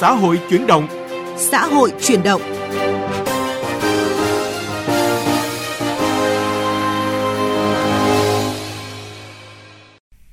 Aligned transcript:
xã 0.00 0.12
hội 0.12 0.40
chuyển 0.50 0.66
động. 0.66 0.86
Xã 1.36 1.66
hội 1.66 1.92
chuyển 2.02 2.22
động. 2.22 2.42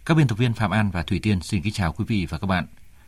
Các 0.05 0.17
biên 0.17 0.27
tập 0.27 0.37
viên 0.37 0.53
Phạm 0.53 0.71
An 0.71 0.89
và 0.93 1.03
Thủy 1.03 1.19
Tiên 1.23 1.41
xin 1.41 1.61
kính 1.61 1.73
chào 1.73 1.93
quý 1.93 2.05
vị 2.07 2.27
và 2.29 2.37
các 2.37 2.47
bạn. 2.47 2.65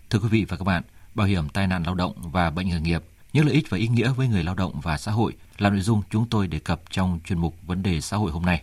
Thưa 0.10 0.20
quý 0.20 0.28
vị 0.32 0.46
và 0.50 0.58
các 0.58 0.64
bạn, 0.64 0.84
bảo 1.16 1.28
hiểm 1.28 1.50
tai 1.50 1.68
nạn 1.68 1.84
lao 1.84 1.96
động 1.96 2.14
và 2.32 2.50
bệnh 2.50 2.70
nghề 2.70 2.80
nghiệp, 2.80 3.04
những 3.34 3.46
lợi 3.46 3.56
ích 3.56 3.70
và 3.70 3.78
ý 3.78 3.88
nghĩa 3.88 4.10
với 4.10 4.28
người 4.28 4.44
lao 4.44 4.56
động 4.56 4.80
và 4.84 4.98
xã 4.98 5.12
hội 5.12 5.34
là 5.58 5.70
nội 5.70 5.82
dung 5.82 6.02
chúng 6.10 6.26
tôi 6.30 6.48
đề 6.48 6.60
cập 6.60 6.82
trong 6.90 7.20
chuyên 7.26 7.40
mục 7.40 7.56
vấn 7.68 7.84
đề 7.84 8.02
xã 8.02 8.18
hội 8.18 8.32
hôm 8.32 8.46
nay. 8.46 8.62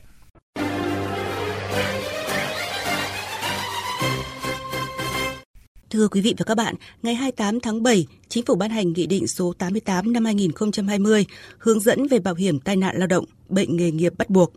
Thưa 5.96 6.08
quý 6.08 6.20
vị 6.20 6.34
và 6.38 6.44
các 6.44 6.54
bạn, 6.54 6.74
ngày 7.02 7.14
28 7.14 7.60
tháng 7.60 7.82
7, 7.82 8.06
Chính 8.28 8.44
phủ 8.44 8.54
ban 8.54 8.70
hành 8.70 8.92
Nghị 8.92 9.06
định 9.06 9.26
số 9.26 9.52
88 9.58 10.12
năm 10.12 10.24
2020 10.24 11.26
hướng 11.58 11.80
dẫn 11.80 12.06
về 12.06 12.18
bảo 12.18 12.34
hiểm 12.34 12.60
tai 12.60 12.76
nạn 12.76 12.96
lao 12.96 13.06
động, 13.06 13.24
bệnh 13.48 13.76
nghề 13.76 13.90
nghiệp 13.90 14.12
bắt 14.18 14.30
buộc. 14.30 14.52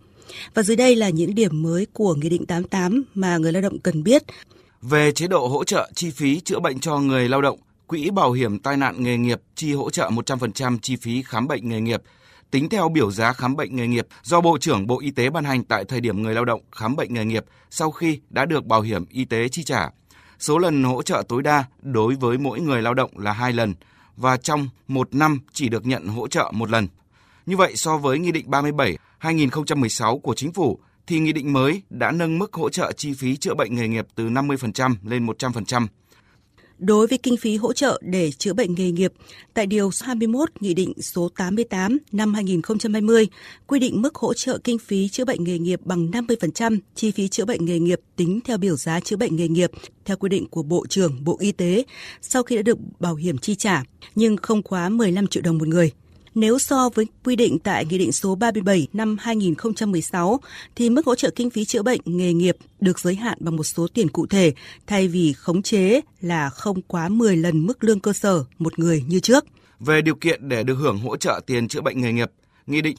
Và 0.53 0.63
dưới 0.63 0.77
đây 0.77 0.95
là 0.95 1.09
những 1.09 1.35
điểm 1.35 1.63
mới 1.63 1.87
của 1.93 2.15
Nghị 2.15 2.29
định 2.29 2.45
88 2.45 3.03
mà 3.13 3.37
người 3.37 3.51
lao 3.51 3.61
động 3.61 3.79
cần 3.79 4.03
biết. 4.03 4.23
Về 4.81 5.11
chế 5.11 5.27
độ 5.27 5.47
hỗ 5.47 5.63
trợ 5.63 5.89
chi 5.95 6.11
phí 6.11 6.39
chữa 6.39 6.59
bệnh 6.59 6.79
cho 6.79 6.99
người 6.99 7.29
lao 7.29 7.41
động, 7.41 7.59
Quỹ 7.87 8.09
Bảo 8.09 8.31
hiểm 8.31 8.59
tai 8.59 8.77
nạn 8.77 9.03
nghề 9.03 9.17
nghiệp 9.17 9.41
chi 9.55 9.73
hỗ 9.73 9.89
trợ 9.89 10.09
100% 10.09 10.77
chi 10.81 10.95
phí 10.95 11.21
khám 11.21 11.47
bệnh 11.47 11.69
nghề 11.69 11.81
nghiệp, 11.81 12.01
tính 12.51 12.69
theo 12.69 12.89
biểu 12.89 13.11
giá 13.11 13.33
khám 13.33 13.55
bệnh 13.55 13.75
nghề 13.75 13.87
nghiệp 13.87 14.07
do 14.23 14.41
Bộ 14.41 14.57
trưởng 14.57 14.87
Bộ 14.87 14.99
Y 14.99 15.11
tế 15.11 15.29
ban 15.29 15.43
hành 15.43 15.63
tại 15.63 15.85
thời 15.85 16.01
điểm 16.01 16.23
người 16.23 16.33
lao 16.33 16.45
động 16.45 16.61
khám 16.71 16.95
bệnh 16.95 17.13
nghề 17.13 17.25
nghiệp 17.25 17.45
sau 17.69 17.91
khi 17.91 18.19
đã 18.29 18.45
được 18.45 18.65
bảo 18.65 18.81
hiểm 18.81 19.05
y 19.09 19.25
tế 19.25 19.49
chi 19.49 19.63
trả. 19.63 19.89
Số 20.39 20.57
lần 20.57 20.83
hỗ 20.83 21.01
trợ 21.01 21.23
tối 21.27 21.43
đa 21.43 21.65
đối 21.81 22.15
với 22.15 22.37
mỗi 22.37 22.59
người 22.59 22.81
lao 22.81 22.93
động 22.93 23.11
là 23.17 23.31
hai 23.31 23.53
lần, 23.53 23.73
và 24.17 24.37
trong 24.37 24.69
một 24.87 25.15
năm 25.15 25.39
chỉ 25.53 25.69
được 25.69 25.85
nhận 25.85 26.07
hỗ 26.07 26.27
trợ 26.27 26.51
một 26.53 26.69
lần. 26.69 26.87
Như 27.45 27.57
vậy, 27.57 27.75
so 27.75 27.97
với 27.97 28.19
Nghị 28.19 28.31
định 28.31 28.51
37 28.51 28.97
2016 29.17 30.19
của 30.19 30.33
Chính 30.33 30.53
phủ, 30.53 30.79
thì 31.07 31.19
nghị 31.19 31.33
định 31.33 31.53
mới 31.53 31.81
đã 31.89 32.11
nâng 32.11 32.39
mức 32.39 32.53
hỗ 32.53 32.69
trợ 32.69 32.91
chi 32.91 33.13
phí 33.13 33.37
chữa 33.37 33.53
bệnh 33.53 33.75
nghề 33.75 33.87
nghiệp 33.87 34.07
từ 34.15 34.29
50% 34.29 34.95
lên 35.03 35.25
100%. 35.25 35.87
Đối 36.79 37.07
với 37.07 37.17
kinh 37.17 37.37
phí 37.37 37.55
hỗ 37.57 37.73
trợ 37.73 38.01
để 38.03 38.31
chữa 38.31 38.53
bệnh 38.53 38.75
nghề 38.75 38.91
nghiệp, 38.91 39.13
tại 39.53 39.65
Điều 39.65 39.89
21 40.01 40.49
Nghị 40.59 40.73
định 40.73 40.93
số 41.01 41.29
88 41.37 41.97
năm 42.11 42.33
2020 42.33 43.27
quy 43.67 43.79
định 43.79 44.01
mức 44.01 44.15
hỗ 44.15 44.33
trợ 44.33 44.57
kinh 44.63 44.79
phí 44.79 45.07
chữa 45.07 45.25
bệnh 45.25 45.43
nghề 45.43 45.59
nghiệp 45.59 45.79
bằng 45.85 46.11
50% 46.11 46.79
chi 46.95 47.11
phí 47.11 47.27
chữa 47.27 47.45
bệnh 47.45 47.65
nghề 47.65 47.79
nghiệp 47.79 47.99
tính 48.15 48.39
theo 48.45 48.57
biểu 48.57 48.75
giá 48.75 48.99
chữa 48.99 49.15
bệnh 49.15 49.35
nghề 49.35 49.47
nghiệp 49.47 49.71
theo 50.05 50.17
quy 50.17 50.29
định 50.29 50.47
của 50.47 50.63
Bộ 50.63 50.85
trưởng 50.89 51.23
Bộ 51.23 51.37
Y 51.39 51.51
tế 51.51 51.83
sau 52.21 52.43
khi 52.43 52.55
đã 52.55 52.61
được 52.61 52.77
bảo 52.99 53.15
hiểm 53.15 53.37
chi 53.37 53.55
trả, 53.55 53.83
nhưng 54.15 54.37
không 54.37 54.63
quá 54.63 54.89
15 54.89 55.27
triệu 55.27 55.43
đồng 55.43 55.57
một 55.57 55.67
người. 55.67 55.91
Nếu 56.35 56.59
so 56.59 56.89
với 56.89 57.07
quy 57.23 57.35
định 57.35 57.59
tại 57.59 57.85
Nghị 57.85 57.97
định 57.97 58.11
số 58.11 58.35
37 58.35 58.87
năm 58.93 59.17
2016 59.19 60.39
thì 60.75 60.89
mức 60.89 61.05
hỗ 61.05 61.15
trợ 61.15 61.29
kinh 61.35 61.49
phí 61.49 61.65
chữa 61.65 61.83
bệnh 61.83 62.01
nghề 62.05 62.33
nghiệp 62.33 62.57
được 62.79 62.99
giới 62.99 63.15
hạn 63.15 63.37
bằng 63.41 63.55
một 63.55 63.63
số 63.63 63.87
tiền 63.93 64.09
cụ 64.09 64.25
thể 64.27 64.53
thay 64.87 65.07
vì 65.07 65.33
khống 65.33 65.61
chế 65.61 66.01
là 66.21 66.49
không 66.49 66.81
quá 66.81 67.09
10 67.09 67.37
lần 67.37 67.65
mức 67.65 67.83
lương 67.83 67.99
cơ 67.99 68.13
sở 68.13 68.43
một 68.59 68.79
người 68.79 69.03
như 69.07 69.19
trước. 69.19 69.45
Về 69.79 70.01
điều 70.01 70.15
kiện 70.15 70.49
để 70.49 70.63
được 70.63 70.75
hưởng 70.75 70.99
hỗ 70.99 71.17
trợ 71.17 71.41
tiền 71.45 71.67
chữa 71.67 71.81
bệnh 71.81 72.01
nghề 72.01 72.13
nghiệp, 72.13 72.31
Nghị 72.67 72.81
định 72.81 72.97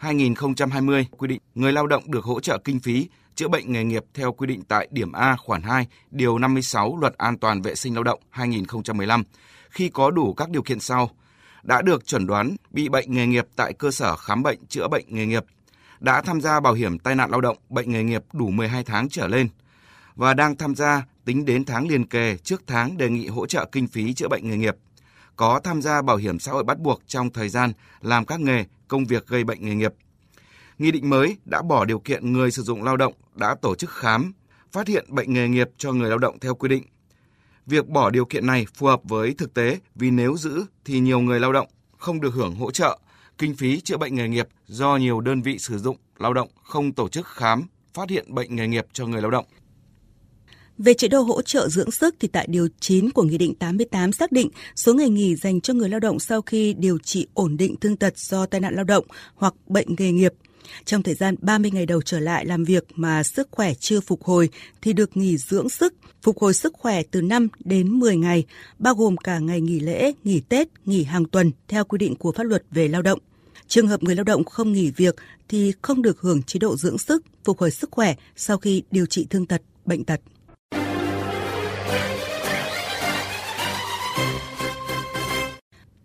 88-2020 0.00 1.04
quy 1.18 1.28
định 1.28 1.40
người 1.54 1.72
lao 1.72 1.86
động 1.86 2.10
được 2.10 2.24
hỗ 2.24 2.40
trợ 2.40 2.58
kinh 2.58 2.80
phí 2.80 3.06
chữa 3.34 3.48
bệnh 3.48 3.72
nghề 3.72 3.84
nghiệp 3.84 4.04
theo 4.14 4.32
quy 4.32 4.46
định 4.46 4.62
tại 4.68 4.88
điểm 4.90 5.12
A 5.12 5.36
khoản 5.36 5.62
2, 5.62 5.86
điều 6.10 6.38
56 6.38 6.96
Luật 7.00 7.14
An 7.18 7.38
toàn 7.38 7.62
vệ 7.62 7.74
sinh 7.74 7.94
lao 7.94 8.02
động 8.02 8.20
2015 8.30 9.24
khi 9.70 9.88
có 9.88 10.10
đủ 10.10 10.34
các 10.34 10.50
điều 10.50 10.62
kiện 10.62 10.80
sau– 10.80 11.10
đã 11.64 11.82
được 11.82 12.06
chuẩn 12.06 12.26
đoán 12.26 12.56
bị 12.70 12.88
bệnh 12.88 13.12
nghề 13.12 13.26
nghiệp 13.26 13.46
tại 13.56 13.72
cơ 13.72 13.90
sở 13.90 14.16
khám 14.16 14.42
bệnh 14.42 14.66
chữa 14.66 14.88
bệnh 14.88 15.04
nghề 15.08 15.26
nghiệp, 15.26 15.44
đã 16.00 16.22
tham 16.22 16.40
gia 16.40 16.60
bảo 16.60 16.74
hiểm 16.74 16.98
tai 16.98 17.14
nạn 17.14 17.30
lao 17.30 17.40
động 17.40 17.56
bệnh 17.68 17.90
nghề 17.90 18.04
nghiệp 18.04 18.22
đủ 18.32 18.50
12 18.50 18.84
tháng 18.84 19.08
trở 19.08 19.28
lên 19.28 19.48
và 20.16 20.34
đang 20.34 20.56
tham 20.56 20.74
gia 20.74 21.02
tính 21.24 21.44
đến 21.44 21.64
tháng 21.64 21.88
liền 21.88 22.06
kề 22.06 22.36
trước 22.36 22.62
tháng 22.66 22.96
đề 22.96 23.10
nghị 23.10 23.26
hỗ 23.26 23.46
trợ 23.46 23.68
kinh 23.72 23.86
phí 23.86 24.14
chữa 24.14 24.28
bệnh 24.28 24.50
nghề 24.50 24.56
nghiệp, 24.56 24.76
có 25.36 25.60
tham 25.64 25.82
gia 25.82 26.02
bảo 26.02 26.16
hiểm 26.16 26.38
xã 26.38 26.52
hội 26.52 26.64
bắt 26.64 26.78
buộc 26.78 27.02
trong 27.06 27.30
thời 27.30 27.48
gian 27.48 27.72
làm 28.00 28.24
các 28.24 28.40
nghề, 28.40 28.64
công 28.88 29.04
việc 29.04 29.26
gây 29.26 29.44
bệnh 29.44 29.64
nghề 29.64 29.74
nghiệp. 29.74 29.94
Nghị 30.78 30.90
định 30.90 31.10
mới 31.10 31.36
đã 31.44 31.62
bỏ 31.62 31.84
điều 31.84 31.98
kiện 31.98 32.32
người 32.32 32.50
sử 32.50 32.62
dụng 32.62 32.82
lao 32.82 32.96
động 32.96 33.14
đã 33.34 33.54
tổ 33.62 33.74
chức 33.74 33.90
khám, 33.90 34.32
phát 34.72 34.88
hiện 34.88 35.04
bệnh 35.08 35.32
nghề 35.32 35.48
nghiệp 35.48 35.70
cho 35.78 35.92
người 35.92 36.08
lao 36.08 36.18
động 36.18 36.38
theo 36.38 36.54
quy 36.54 36.68
định 36.68 36.84
Việc 37.66 37.88
bỏ 37.88 38.10
điều 38.10 38.24
kiện 38.24 38.46
này 38.46 38.66
phù 38.74 38.86
hợp 38.86 39.00
với 39.04 39.34
thực 39.38 39.54
tế 39.54 39.78
vì 39.94 40.10
nếu 40.10 40.36
giữ 40.36 40.64
thì 40.84 41.00
nhiều 41.00 41.20
người 41.20 41.40
lao 41.40 41.52
động 41.52 41.68
không 41.98 42.20
được 42.20 42.34
hưởng 42.34 42.54
hỗ 42.54 42.70
trợ, 42.70 42.98
kinh 43.38 43.54
phí 43.54 43.80
chữa 43.80 43.96
bệnh 43.96 44.14
nghề 44.14 44.28
nghiệp 44.28 44.48
do 44.66 44.96
nhiều 44.96 45.20
đơn 45.20 45.42
vị 45.42 45.58
sử 45.58 45.78
dụng 45.78 45.96
lao 46.18 46.34
động 46.34 46.48
không 46.62 46.92
tổ 46.92 47.08
chức 47.08 47.26
khám, 47.26 47.66
phát 47.94 48.10
hiện 48.10 48.34
bệnh 48.34 48.56
nghề 48.56 48.68
nghiệp 48.68 48.86
cho 48.92 49.06
người 49.06 49.22
lao 49.22 49.30
động. 49.30 49.44
Về 50.78 50.94
chế 50.94 51.08
độ 51.08 51.20
hỗ 51.20 51.42
trợ 51.42 51.68
dưỡng 51.68 51.90
sức 51.90 52.14
thì 52.20 52.28
tại 52.28 52.46
điều 52.50 52.68
9 52.80 53.10
của 53.10 53.22
Nghị 53.22 53.38
định 53.38 53.54
88 53.54 54.12
xác 54.12 54.32
định 54.32 54.48
số 54.76 54.94
ngày 54.94 55.08
nghỉ 55.08 55.36
dành 55.36 55.60
cho 55.60 55.74
người 55.74 55.88
lao 55.88 56.00
động 56.00 56.20
sau 56.20 56.42
khi 56.42 56.74
điều 56.78 56.98
trị 56.98 57.26
ổn 57.34 57.56
định 57.56 57.76
thương 57.80 57.96
tật 57.96 58.18
do 58.18 58.46
tai 58.46 58.60
nạn 58.60 58.74
lao 58.74 58.84
động 58.84 59.04
hoặc 59.34 59.54
bệnh 59.66 59.88
nghề 59.98 60.12
nghiệp 60.12 60.32
trong 60.84 61.02
thời 61.02 61.14
gian 61.14 61.34
30 61.40 61.70
ngày 61.70 61.86
đầu 61.86 62.02
trở 62.02 62.20
lại 62.20 62.46
làm 62.46 62.64
việc 62.64 62.84
mà 62.94 63.22
sức 63.22 63.48
khỏe 63.50 63.74
chưa 63.74 64.00
phục 64.00 64.24
hồi 64.24 64.48
thì 64.82 64.92
được 64.92 65.16
nghỉ 65.16 65.36
dưỡng 65.36 65.68
sức, 65.68 65.94
phục 66.22 66.38
hồi 66.38 66.54
sức 66.54 66.74
khỏe 66.74 67.02
từ 67.10 67.22
5 67.22 67.48
đến 67.64 67.90
10 67.90 68.16
ngày, 68.16 68.44
bao 68.78 68.94
gồm 68.94 69.16
cả 69.16 69.38
ngày 69.38 69.60
nghỉ 69.60 69.80
lễ, 69.80 70.12
nghỉ 70.24 70.40
Tết, 70.40 70.68
nghỉ 70.84 71.04
hàng 71.04 71.24
tuần 71.24 71.50
theo 71.68 71.84
quy 71.84 71.98
định 71.98 72.16
của 72.16 72.32
pháp 72.32 72.44
luật 72.44 72.62
về 72.70 72.88
lao 72.88 73.02
động. 73.02 73.18
Trường 73.68 73.88
hợp 73.88 74.02
người 74.02 74.14
lao 74.14 74.24
động 74.24 74.44
không 74.44 74.72
nghỉ 74.72 74.90
việc 74.90 75.16
thì 75.48 75.72
không 75.82 76.02
được 76.02 76.20
hưởng 76.20 76.42
chế 76.42 76.58
độ 76.58 76.76
dưỡng 76.76 76.98
sức, 76.98 77.24
phục 77.44 77.60
hồi 77.60 77.70
sức 77.70 77.90
khỏe 77.90 78.14
sau 78.36 78.58
khi 78.58 78.82
điều 78.90 79.06
trị 79.06 79.26
thương 79.30 79.46
tật, 79.46 79.62
bệnh 79.86 80.04
tật. 80.04 80.20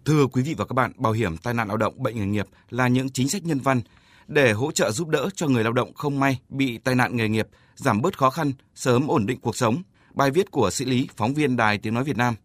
Thưa 0.05 0.27
quý 0.27 0.41
vị 0.41 0.53
và 0.57 0.65
các 0.65 0.73
bạn, 0.73 0.91
bảo 0.97 1.13
hiểm 1.13 1.37
tai 1.37 1.53
nạn 1.53 1.67
lao 1.67 1.77
động 1.77 2.03
bệnh 2.03 2.15
nghề 2.15 2.25
nghiệp 2.25 2.47
là 2.69 2.87
những 2.87 3.09
chính 3.09 3.29
sách 3.29 3.45
nhân 3.45 3.59
văn 3.59 3.81
để 4.29 4.51
hỗ 4.51 4.71
trợ 4.71 4.91
giúp 4.91 5.07
đỡ 5.07 5.29
cho 5.35 5.47
người 5.47 5.63
lao 5.63 5.73
động 5.73 5.93
không 5.93 6.19
may 6.19 6.39
bị 6.49 6.77
tai 6.77 6.95
nạn 6.95 7.15
nghề 7.15 7.29
nghiệp, 7.29 7.47
giảm 7.75 8.01
bớt 8.01 8.17
khó 8.17 8.29
khăn, 8.29 8.51
sớm 8.75 9.07
ổn 9.07 9.25
định 9.25 9.39
cuộc 9.41 9.55
sống. 9.55 9.81
Bài 10.13 10.31
viết 10.31 10.51
của 10.51 10.69
sĩ 10.71 10.85
lý, 10.85 11.07
phóng 11.17 11.33
viên 11.33 11.55
Đài 11.55 11.77
Tiếng 11.77 11.93
Nói 11.93 12.03
Việt 12.03 12.17
Nam. 12.17 12.35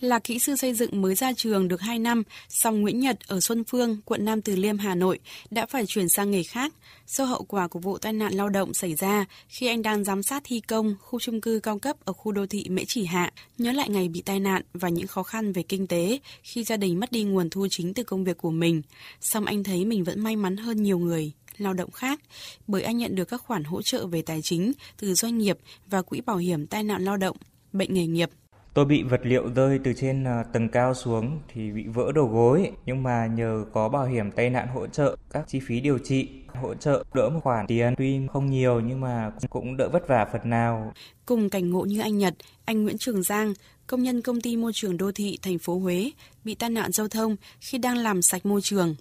Là 0.00 0.18
kỹ 0.18 0.38
sư 0.38 0.56
xây 0.56 0.74
dựng 0.74 1.02
mới 1.02 1.14
ra 1.14 1.32
trường 1.32 1.68
được 1.68 1.80
2 1.80 1.98
năm, 1.98 2.22
song 2.48 2.80
Nguyễn 2.80 3.00
Nhật 3.00 3.18
ở 3.26 3.40
Xuân 3.40 3.64
Phương, 3.64 4.00
quận 4.04 4.24
Nam 4.24 4.42
Từ 4.42 4.56
Liêm, 4.56 4.78
Hà 4.78 4.94
Nội 4.94 5.18
đã 5.50 5.66
phải 5.66 5.86
chuyển 5.86 6.08
sang 6.08 6.30
nghề 6.30 6.42
khác 6.42 6.74
do 7.06 7.24
hậu 7.24 7.42
quả 7.42 7.68
của 7.68 7.78
vụ 7.78 7.98
tai 7.98 8.12
nạn 8.12 8.34
lao 8.34 8.48
động 8.48 8.74
xảy 8.74 8.94
ra 8.94 9.24
khi 9.48 9.66
anh 9.66 9.82
đang 9.82 10.04
giám 10.04 10.22
sát 10.22 10.42
thi 10.46 10.60
công 10.60 10.94
khu 11.00 11.20
chung 11.20 11.40
cư 11.40 11.60
cao 11.62 11.78
cấp 11.78 11.96
ở 12.04 12.12
khu 12.12 12.32
đô 12.32 12.46
thị 12.46 12.66
Mễ 12.68 12.84
Chỉ 12.86 13.04
Hạ. 13.04 13.32
Nhớ 13.58 13.72
lại 13.72 13.88
ngày 13.90 14.08
bị 14.08 14.22
tai 14.22 14.40
nạn 14.40 14.62
và 14.72 14.88
những 14.88 15.06
khó 15.06 15.22
khăn 15.22 15.52
về 15.52 15.62
kinh 15.62 15.86
tế 15.86 16.18
khi 16.42 16.64
gia 16.64 16.76
đình 16.76 17.00
mất 17.00 17.12
đi 17.12 17.22
nguồn 17.22 17.50
thu 17.50 17.66
chính 17.70 17.94
từ 17.94 18.02
công 18.02 18.24
việc 18.24 18.36
của 18.36 18.50
mình. 18.50 18.82
Song 19.20 19.44
anh 19.44 19.64
thấy 19.64 19.84
mình 19.84 20.04
vẫn 20.04 20.20
may 20.20 20.36
mắn 20.36 20.56
hơn 20.56 20.82
nhiều 20.82 20.98
người 20.98 21.32
lao 21.56 21.74
động 21.74 21.90
khác 21.90 22.20
bởi 22.66 22.82
anh 22.82 22.96
nhận 22.96 23.14
được 23.14 23.24
các 23.24 23.42
khoản 23.42 23.64
hỗ 23.64 23.82
trợ 23.82 24.06
về 24.06 24.22
tài 24.22 24.42
chính 24.42 24.72
từ 25.00 25.14
doanh 25.14 25.38
nghiệp 25.38 25.58
và 25.86 26.02
quỹ 26.02 26.20
bảo 26.20 26.36
hiểm 26.36 26.66
tai 26.66 26.82
nạn 26.82 27.04
lao 27.04 27.16
động, 27.16 27.36
bệnh 27.72 27.94
nghề 27.94 28.06
nghiệp 28.06 28.30
Tôi 28.74 28.84
bị 28.84 29.02
vật 29.02 29.20
liệu 29.24 29.48
rơi 29.54 29.78
từ 29.84 29.92
trên 29.92 30.24
à, 30.24 30.44
tầng 30.52 30.68
cao 30.68 30.94
xuống 30.94 31.40
thì 31.54 31.72
bị 31.72 31.84
vỡ 31.86 32.12
đầu 32.14 32.26
gối, 32.26 32.70
nhưng 32.86 33.02
mà 33.02 33.26
nhờ 33.26 33.64
có 33.72 33.88
bảo 33.88 34.06
hiểm 34.06 34.30
tai 34.30 34.50
nạn 34.50 34.68
hỗ 34.68 34.86
trợ 34.86 35.16
các 35.30 35.44
chi 35.48 35.60
phí 35.66 35.80
điều 35.80 35.98
trị, 35.98 36.28
hỗ 36.54 36.74
trợ 36.74 37.04
đỡ 37.14 37.28
một 37.28 37.40
khoản 37.42 37.66
tiền 37.66 37.94
tuy 37.98 38.20
không 38.32 38.50
nhiều 38.50 38.80
nhưng 38.80 39.00
mà 39.00 39.30
cũng 39.50 39.76
đỡ 39.76 39.88
vất 39.92 40.08
vả 40.08 40.26
phần 40.32 40.50
nào. 40.50 40.92
Cùng 41.26 41.50
cảnh 41.50 41.70
ngộ 41.70 41.84
như 41.84 42.00
anh 42.00 42.18
Nhật, 42.18 42.34
anh 42.64 42.82
Nguyễn 42.82 42.98
Trường 42.98 43.22
Giang, 43.22 43.54
công 43.86 44.02
nhân 44.02 44.22
công 44.22 44.40
ty 44.40 44.56
môi 44.56 44.72
trường 44.74 44.96
đô 44.96 45.12
thị 45.12 45.38
thành 45.42 45.58
phố 45.58 45.78
Huế, 45.78 46.10
bị 46.44 46.54
tai 46.54 46.70
nạn 46.70 46.92
giao 46.92 47.08
thông 47.08 47.36
khi 47.60 47.78
đang 47.78 47.96
làm 47.96 48.22
sạch 48.22 48.46
môi 48.46 48.60
trường. 48.62 48.94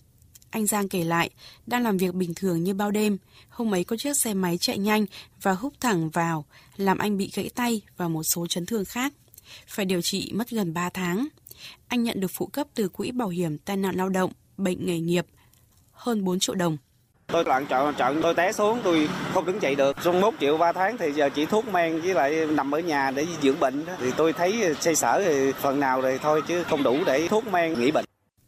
Anh 0.50 0.66
Giang 0.66 0.90
kể 0.90 1.04
lại, 1.04 1.30
đang 1.66 1.84
làm 1.84 1.98
việc 1.98 2.14
bình 2.14 2.34
thường 2.36 2.64
như 2.64 2.74
bao 2.74 2.92
đêm, 2.92 3.18
hôm 3.50 3.74
ấy 3.74 3.84
có 3.84 3.98
chiếc 3.98 4.18
xe 4.18 4.34
máy 4.34 4.58
chạy 4.58 4.78
nhanh 4.78 5.06
và 5.42 5.54
húc 5.54 5.74
thẳng 5.80 6.10
vào, 6.10 6.46
làm 6.78 6.98
anh 6.98 7.18
bị 7.18 7.32
gãy 7.36 7.50
tay 7.56 7.82
và 7.98 8.08
một 8.08 8.24
số 8.24 8.48
chấn 8.48 8.66
thương 8.66 8.86
khác 8.86 9.14
phải 9.68 9.86
điều 9.86 10.02
trị 10.02 10.32
mất 10.34 10.50
gần 10.50 10.74
3 10.74 10.90
tháng. 10.90 11.28
Anh 11.88 12.04
nhận 12.04 12.20
được 12.20 12.32
phụ 12.34 12.46
cấp 12.46 12.68
từ 12.76 12.90
Quỹ 12.90 13.12
Bảo 13.12 13.30
hiểm 13.30 13.58
Tai 13.58 13.78
nạn 13.78 13.96
Lao 13.96 14.10
động, 14.10 14.32
Bệnh 14.58 14.86
nghề 14.86 15.00
nghiệp, 15.00 15.26
hơn 15.92 16.24
4 16.24 16.40
triệu 16.40 16.56
đồng. 16.56 16.78
Tôi 17.28 17.44
loạn 17.44 17.66
trận, 17.66 17.94
trận 17.98 18.20
tôi 18.24 18.34
té 18.34 18.52
xuống, 18.52 18.80
tôi 18.84 19.10
không 19.34 19.46
đứng 19.46 19.62
dậy 19.62 19.76
được. 19.76 19.98
Trong 20.04 20.22
1 20.22 20.34
triệu 20.40 20.58
3 20.58 20.72
tháng 20.72 20.98
thì 20.98 21.12
giờ 21.12 21.30
chỉ 21.30 21.46
thuốc 21.46 21.68
men 21.68 22.02
với 22.02 22.14
lại 22.14 22.46
nằm 22.46 22.76
ở 22.76 22.80
nhà 22.80 23.12
để 23.12 23.28
dưỡng 23.42 23.60
bệnh. 23.60 23.86
Thì 24.00 24.12
tôi 24.18 24.34
thấy 24.34 24.76
xây 24.82 24.96
sở 24.96 25.24
thì 25.26 25.52
phần 25.62 25.80
nào 25.80 26.02
thì 26.02 26.18
thôi 26.22 26.42
chứ 26.48 26.64
không 26.64 26.84
đủ 26.84 27.04
để 27.06 27.28
thuốc 27.28 27.48
men 27.48 27.80
nghỉ 27.80 27.92
bệnh. 27.92 28.06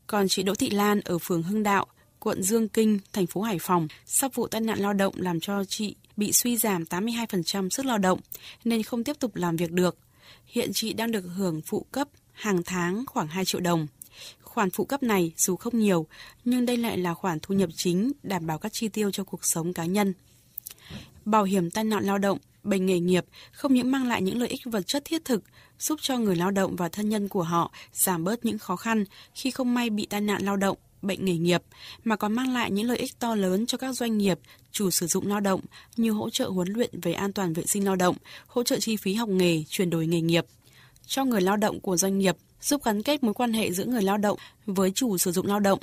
Còn 0.07 0.27
chị 0.27 0.43
Đỗ 0.43 0.55
Thị 0.55 0.69
Lan 0.69 1.01
ở 1.01 1.17
phường 1.17 1.43
Hưng 1.43 1.63
Đạo, 1.63 1.85
quận 2.19 2.43
Dương 2.43 2.69
Kinh, 2.69 2.99
thành 3.13 3.27
phố 3.27 3.41
Hải 3.41 3.59
Phòng, 3.59 3.87
sau 4.05 4.29
vụ 4.33 4.47
tai 4.47 4.61
nạn 4.61 4.79
lao 4.79 4.93
động 4.93 5.13
làm 5.17 5.39
cho 5.39 5.63
chị 5.67 5.95
bị 6.17 6.31
suy 6.31 6.57
giảm 6.57 6.83
82% 6.83 7.69
sức 7.69 7.85
lao 7.85 7.97
động 7.97 8.19
nên 8.63 8.83
không 8.83 9.03
tiếp 9.03 9.15
tục 9.19 9.35
làm 9.35 9.55
việc 9.55 9.71
được. 9.71 9.97
Hiện 10.45 10.73
chị 10.73 10.93
đang 10.93 11.11
được 11.11 11.25
hưởng 11.35 11.61
phụ 11.61 11.85
cấp 11.91 12.07
hàng 12.33 12.63
tháng 12.63 13.03
khoảng 13.05 13.27
2 13.27 13.45
triệu 13.45 13.61
đồng. 13.61 13.87
Khoản 14.41 14.69
phụ 14.69 14.85
cấp 14.85 15.03
này 15.03 15.33
dù 15.37 15.55
không 15.55 15.79
nhiều, 15.79 16.07
nhưng 16.45 16.65
đây 16.65 16.77
lại 16.77 16.97
là 16.97 17.13
khoản 17.13 17.39
thu 17.41 17.55
nhập 17.55 17.69
chính 17.75 18.11
đảm 18.23 18.47
bảo 18.47 18.57
các 18.57 18.73
chi 18.73 18.87
tiêu 18.87 19.11
cho 19.11 19.23
cuộc 19.23 19.45
sống 19.45 19.73
cá 19.73 19.85
nhân. 19.85 20.13
Bảo 21.25 21.43
hiểm 21.43 21.71
tai 21.71 21.83
nạn 21.83 22.03
lao 22.05 22.17
động, 22.17 22.37
bệnh 22.63 22.85
nghề 22.85 22.99
nghiệp 22.99 23.25
không 23.51 23.73
những 23.73 23.91
mang 23.91 24.07
lại 24.07 24.21
những 24.21 24.39
lợi 24.39 24.49
ích 24.49 24.61
vật 24.65 24.87
chất 24.87 25.05
thiết 25.05 25.25
thực, 25.25 25.43
giúp 25.79 25.99
cho 26.01 26.17
người 26.17 26.35
lao 26.35 26.51
động 26.51 26.75
và 26.75 26.89
thân 26.89 27.09
nhân 27.09 27.27
của 27.27 27.43
họ 27.43 27.71
giảm 27.93 28.23
bớt 28.23 28.45
những 28.45 28.57
khó 28.57 28.75
khăn 28.75 29.03
khi 29.33 29.51
không 29.51 29.73
may 29.73 29.89
bị 29.89 30.07
tai 30.09 30.21
nạn 30.21 30.45
lao 30.45 30.57
động, 30.57 30.77
bệnh 31.01 31.25
nghề 31.25 31.37
nghiệp, 31.37 31.61
mà 32.03 32.15
còn 32.15 32.33
mang 32.33 32.53
lại 32.53 32.71
những 32.71 32.87
lợi 32.87 32.97
ích 32.97 33.19
to 33.19 33.35
lớn 33.35 33.65
cho 33.65 33.77
các 33.77 33.93
doanh 33.93 34.17
nghiệp, 34.17 34.39
chủ 34.71 34.89
sử 34.89 35.07
dụng 35.07 35.27
lao 35.27 35.39
động 35.39 35.61
như 35.97 36.11
hỗ 36.11 36.29
trợ 36.29 36.49
huấn 36.49 36.67
luyện 36.67 36.89
về 37.01 37.13
an 37.13 37.33
toàn 37.33 37.53
vệ 37.53 37.65
sinh 37.65 37.85
lao 37.85 37.95
động, 37.95 38.15
hỗ 38.47 38.63
trợ 38.63 38.79
chi 38.79 38.97
phí 38.97 39.13
học 39.13 39.29
nghề, 39.29 39.63
chuyển 39.69 39.89
đổi 39.89 40.07
nghề 40.07 40.21
nghiệp. 40.21 40.45
Cho 41.05 41.25
người 41.25 41.41
lao 41.41 41.57
động 41.57 41.79
của 41.79 41.97
doanh 41.97 42.19
nghiệp, 42.19 42.37
giúp 42.61 42.83
gắn 42.83 43.03
kết 43.03 43.23
mối 43.23 43.33
quan 43.33 43.53
hệ 43.53 43.71
giữa 43.71 43.85
người 43.85 44.01
lao 44.01 44.17
động 44.17 44.37
với 44.65 44.91
chủ 44.91 45.17
sử 45.17 45.31
dụng 45.31 45.47
lao 45.47 45.59
động. 45.59 45.79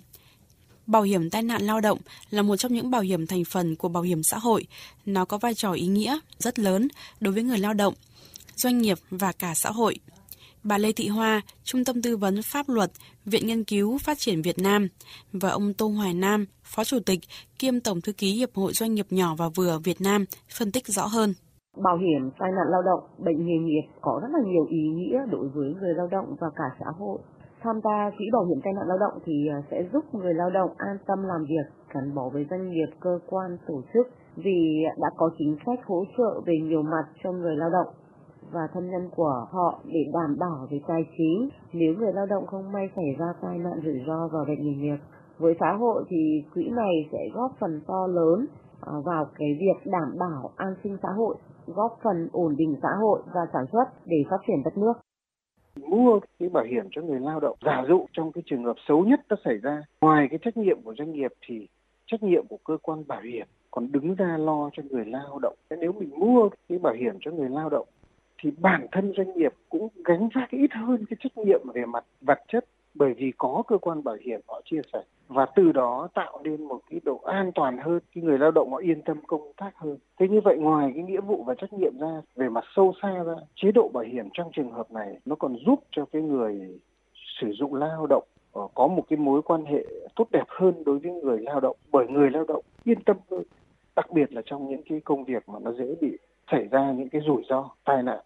Bảo 0.87 1.03
hiểm 1.03 1.31
tai 1.31 1.43
nạn 1.43 1.63
lao 1.63 1.81
động 1.81 1.99
là 2.31 2.43
một 2.43 2.57
trong 2.57 2.75
những 2.75 2.91
bảo 2.91 3.01
hiểm 3.01 3.27
thành 3.27 3.45
phần 3.45 3.77
của 3.77 3.89
bảo 3.89 4.03
hiểm 4.03 4.23
xã 4.23 4.39
hội. 4.39 4.67
Nó 5.07 5.25
có 5.25 5.39
vai 5.39 5.55
trò 5.55 5.73
ý 5.73 5.87
nghĩa 5.87 6.19
rất 6.39 6.59
lớn 6.59 6.89
đối 7.21 7.35
với 7.35 7.43
người 7.43 7.59
lao 7.59 7.75
động, 7.75 7.95
doanh 8.57 8.79
nghiệp 8.79 8.99
và 9.11 9.33
cả 9.33 9.55
xã 9.55 9.71
hội. 9.71 9.99
Bà 10.69 10.79
Lê 10.79 10.93
Thị 10.97 11.09
Hoa, 11.09 11.41
Trung 11.63 11.85
tâm 11.87 11.97
Tư 12.03 12.17
vấn 12.17 12.35
Pháp 12.53 12.65
luật, 12.69 12.91
Viện 13.25 13.47
Nghiên 13.47 13.65
cứu 13.65 13.99
Phát 14.07 14.19
triển 14.19 14.43
Việt 14.43 14.59
Nam 14.63 14.89
và 15.33 15.51
ông 15.51 15.73
Tô 15.79 15.87
Hoài 15.89 16.15
Nam, 16.15 16.47
Phó 16.63 16.85
Chủ 16.85 16.99
tịch 17.07 17.21
kiêm 17.59 17.81
Tổng 17.81 18.01
Thư 18.01 18.13
ký 18.13 18.29
Hiệp 18.39 18.49
hội 18.55 18.73
Doanh 18.73 18.95
nghiệp 18.95 19.07
nhỏ 19.11 19.35
và 19.39 19.49
vừa 19.57 19.79
Việt 19.85 20.01
Nam 20.01 20.25
phân 20.59 20.73
tích 20.73 20.87
rõ 20.87 21.07
hơn. 21.07 21.31
Bảo 21.85 21.99
hiểm 21.99 22.31
tai 22.39 22.51
nạn 22.57 22.67
lao 22.71 22.83
động, 22.83 23.03
bệnh 23.27 23.47
nghề 23.47 23.59
nghiệp 23.67 23.87
có 24.01 24.21
rất 24.23 24.29
là 24.33 24.43
nhiều 24.53 24.67
ý 24.71 24.83
nghĩa 24.97 25.19
đối 25.31 25.49
với 25.49 25.69
người 25.81 25.95
lao 25.95 26.09
động 26.11 26.37
và 26.41 26.49
cả 26.57 26.69
xã 26.81 26.87
hội. 26.99 27.19
Tham 27.63 27.77
gia 27.85 28.11
quỹ 28.19 28.25
bảo 28.33 28.45
hiểm 28.45 28.61
tai 28.65 28.73
nạn 28.73 28.87
lao 28.89 28.99
động 28.99 29.23
thì 29.27 29.35
à, 29.57 29.59
sẽ 29.71 29.77
giúp 29.93 30.05
người 30.15 30.35
lao 30.35 30.51
động 30.51 30.71
an 30.77 30.97
tâm 31.07 31.19
làm 31.23 31.45
việc, 31.49 31.67
gắn 31.95 32.15
bó 32.15 32.29
với 32.33 32.47
doanh 32.51 32.71
nghiệp, 32.71 32.91
cơ 33.01 33.19
quan, 33.27 33.59
tổ 33.69 33.83
chức 33.95 34.07
vì 34.37 34.59
đã 35.03 35.09
có 35.17 35.31
chính 35.39 35.57
sách 35.67 35.81
hỗ 35.87 36.05
trợ 36.19 36.41
về 36.47 36.55
nhiều 36.63 36.83
mặt 36.83 37.05
cho 37.23 37.33
người 37.33 37.57
lao 37.57 37.71
động 37.71 37.95
và 38.53 38.61
thân 38.75 38.91
nhân 38.91 39.11
của 39.17 39.47
họ 39.51 39.81
để 39.85 40.01
đảm 40.13 40.37
bảo 40.39 40.67
về 40.71 40.81
tài 40.89 41.03
chính 41.19 41.49
nếu 41.73 41.95
người 41.95 42.13
lao 42.13 42.27
động 42.27 42.47
không 42.47 42.73
may 42.73 42.89
xảy 42.97 43.15
ra 43.19 43.27
tai 43.43 43.59
nạn 43.59 43.81
rủi 43.85 44.01
ro 44.07 44.29
và 44.33 44.39
bệnh 44.49 44.65
nghề 44.65 44.75
nghiệp. 44.75 44.99
Với 45.39 45.55
xã 45.61 45.73
hội 45.73 46.05
thì 46.09 46.45
quỹ 46.55 46.69
này 46.69 47.09
sẽ 47.13 47.19
góp 47.35 47.53
phần 47.61 47.81
to 47.87 48.07
lớn 48.07 48.47
à, 48.81 48.93
vào 49.05 49.27
cái 49.39 49.49
việc 49.61 49.91
đảm 49.93 50.19
bảo 50.19 50.53
an 50.57 50.75
sinh 50.85 50.97
xã 51.03 51.09
hội, 51.17 51.37
góp 51.67 51.99
phần 52.05 52.29
ổn 52.33 52.57
định 52.57 52.77
xã 52.83 52.89
hội 53.01 53.23
và 53.35 53.41
sản 53.53 53.67
xuất 53.73 53.85
để 54.07 54.17
phát 54.31 54.39
triển 54.47 54.63
đất 54.65 54.79
nước 54.79 54.93
mua 55.77 56.21
cái 56.39 56.49
bảo 56.49 56.65
hiểm 56.65 56.85
cho 56.91 57.03
người 57.03 57.21
lao 57.21 57.41
động, 57.41 57.57
giả 57.67 57.85
dụ 57.89 58.07
trong 58.13 58.33
cái 58.33 58.43
trường 58.47 58.65
hợp 58.65 58.77
xấu 58.89 59.05
nhất 59.05 59.21
nó 59.29 59.37
xảy 59.45 59.59
ra, 59.63 59.83
ngoài 60.01 60.27
cái 60.31 60.39
trách 60.43 60.57
nhiệm 60.57 60.83
của 60.83 60.95
doanh 60.99 61.13
nghiệp 61.13 61.33
thì 61.47 61.69
trách 62.07 62.23
nhiệm 62.23 62.47
của 62.47 62.59
cơ 62.65 62.77
quan 62.83 63.07
bảo 63.07 63.21
hiểm 63.21 63.47
còn 63.71 63.93
đứng 63.93 64.15
ra 64.15 64.37
lo 64.37 64.71
cho 64.73 64.83
người 64.91 65.05
lao 65.05 65.39
động 65.43 65.55
nếu 65.79 65.93
mình 65.93 66.11
mua 66.19 66.49
cái 66.69 66.79
bảo 66.79 66.95
hiểm 66.95 67.15
cho 67.21 67.31
người 67.31 67.49
lao 67.49 67.69
động 67.69 67.89
thì 68.47 68.53
bản 68.59 68.87
thân 68.93 69.13
doanh 69.17 69.37
nghiệp 69.37 69.53
cũng 69.69 69.89
gánh 70.05 70.29
vác 70.35 70.51
ít 70.51 70.73
hơn 70.73 71.05
cái 71.11 71.17
trách 71.21 71.39
nhiệm 71.39 71.61
về 71.75 71.85
mặt 71.85 72.05
vật 72.21 72.39
chất, 72.49 72.65
bởi 72.95 73.15
vì 73.15 73.33
có 73.39 73.63
cơ 73.67 73.79
quan 73.79 74.05
bảo 74.05 74.17
hiểm 74.21 74.41
họ 74.49 74.61
chia 74.65 74.81
sẻ. 74.93 75.03
Và 75.29 75.47
từ 75.57 75.73
đó 75.73 76.09
tạo 76.15 76.41
nên 76.45 76.63
một 76.63 76.81
cái 76.91 77.01
độ 77.05 77.21
an 77.25 77.53
toàn 77.55 77.79
hơn, 77.79 78.01
cái 78.15 78.25
người 78.25 78.39
lao 78.39 78.51
động 78.51 78.71
họ 78.71 78.77
yên 78.79 79.03
tâm 79.03 79.21
công 79.27 79.53
tác 79.57 79.71
hơn. 79.77 79.99
Thế 80.19 80.29
như 80.29 80.41
vậy 80.41 80.57
ngoài 80.59 80.93
cái 80.95 81.05
nghĩa 81.05 81.21
vụ 81.21 81.45
và 81.47 81.55
trách 81.55 81.73
nhiệm 81.73 81.99
ra, 81.99 82.23
về 82.37 82.49
mặt 82.49 82.65
sâu 82.77 82.93
xa 83.03 83.23
ra, 83.27 83.35
chế 83.55 83.73
độ 83.73 83.91
bảo 83.93 84.05
hiểm 84.05 84.29
trong 84.33 84.51
trường 84.53 84.73
hợp 84.73 84.93
này 84.93 85.19
nó 85.25 85.37
còn 85.37 85.57
giúp 85.67 85.81
cho 85.91 86.05
cái 86.13 86.23
người 86.23 86.79
sử 87.41 87.53
dụng 87.53 87.75
lao 87.75 88.07
động 88.07 88.25
ờ, 88.53 88.63
có 88.75 88.87
một 88.87 89.03
cái 89.11 89.17
mối 89.17 89.43
quan 89.43 89.65
hệ 89.65 89.85
tốt 90.17 90.29
đẹp 90.33 90.47
hơn 90.49 90.85
đối 90.85 90.99
với 90.99 91.13
người 91.13 91.39
lao 91.41 91.61
động, 91.61 91.77
bởi 91.93 92.07
người 92.09 92.31
lao 92.31 92.45
động 92.45 92.63
yên 92.85 93.01
tâm 93.01 93.17
hơn. 93.31 93.43
Đặc 93.97 94.11
biệt 94.13 94.33
là 94.33 94.43
trong 94.45 94.69
những 94.69 94.83
cái 94.89 95.01
công 95.01 95.25
việc 95.25 95.49
mà 95.49 95.59
nó 95.59 95.73
dễ 95.73 95.95
bị 96.01 96.19
xảy 96.51 96.69
ra 96.71 96.93
những 96.93 97.09
cái 97.09 97.21
rủi 97.27 97.43
ro, 97.49 97.71
tai 97.85 98.03
nạn 98.03 98.19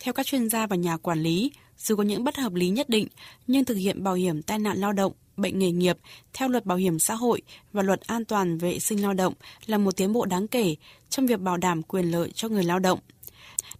theo 0.00 0.14
các 0.14 0.26
chuyên 0.26 0.48
gia 0.48 0.66
và 0.66 0.76
nhà 0.76 0.96
quản 0.96 1.22
lý, 1.22 1.52
dù 1.78 1.96
có 1.96 2.02
những 2.02 2.24
bất 2.24 2.36
hợp 2.36 2.54
lý 2.54 2.68
nhất 2.68 2.88
định, 2.88 3.08
nhưng 3.46 3.64
thực 3.64 3.74
hiện 3.74 4.04
bảo 4.04 4.14
hiểm 4.14 4.42
tai 4.42 4.58
nạn 4.58 4.78
lao 4.78 4.92
động, 4.92 5.12
bệnh 5.36 5.58
nghề 5.58 5.70
nghiệp 5.70 5.98
theo 6.32 6.48
luật 6.48 6.66
bảo 6.66 6.78
hiểm 6.78 6.98
xã 6.98 7.14
hội 7.14 7.42
và 7.72 7.82
luật 7.82 8.00
an 8.00 8.24
toàn 8.24 8.58
vệ 8.58 8.78
sinh 8.78 9.02
lao 9.02 9.14
động 9.14 9.34
là 9.66 9.78
một 9.78 9.96
tiến 9.96 10.12
bộ 10.12 10.24
đáng 10.24 10.48
kể 10.48 10.76
trong 11.08 11.26
việc 11.26 11.40
bảo 11.40 11.56
đảm 11.56 11.82
quyền 11.82 12.10
lợi 12.10 12.30
cho 12.34 12.48
người 12.48 12.64
lao 12.64 12.78
động. 12.78 12.98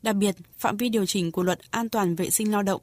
Đặc 0.03 0.17
biệt, 0.17 0.37
phạm 0.59 0.77
vi 0.77 0.89
điều 0.89 1.07
chỉnh 1.07 1.33
của 1.33 1.43
luật 1.43 1.59
an 1.71 1.89
toàn 1.89 2.17
vệ 2.17 2.31
sinh 2.31 2.53
lao 2.53 2.63
động 2.63 2.81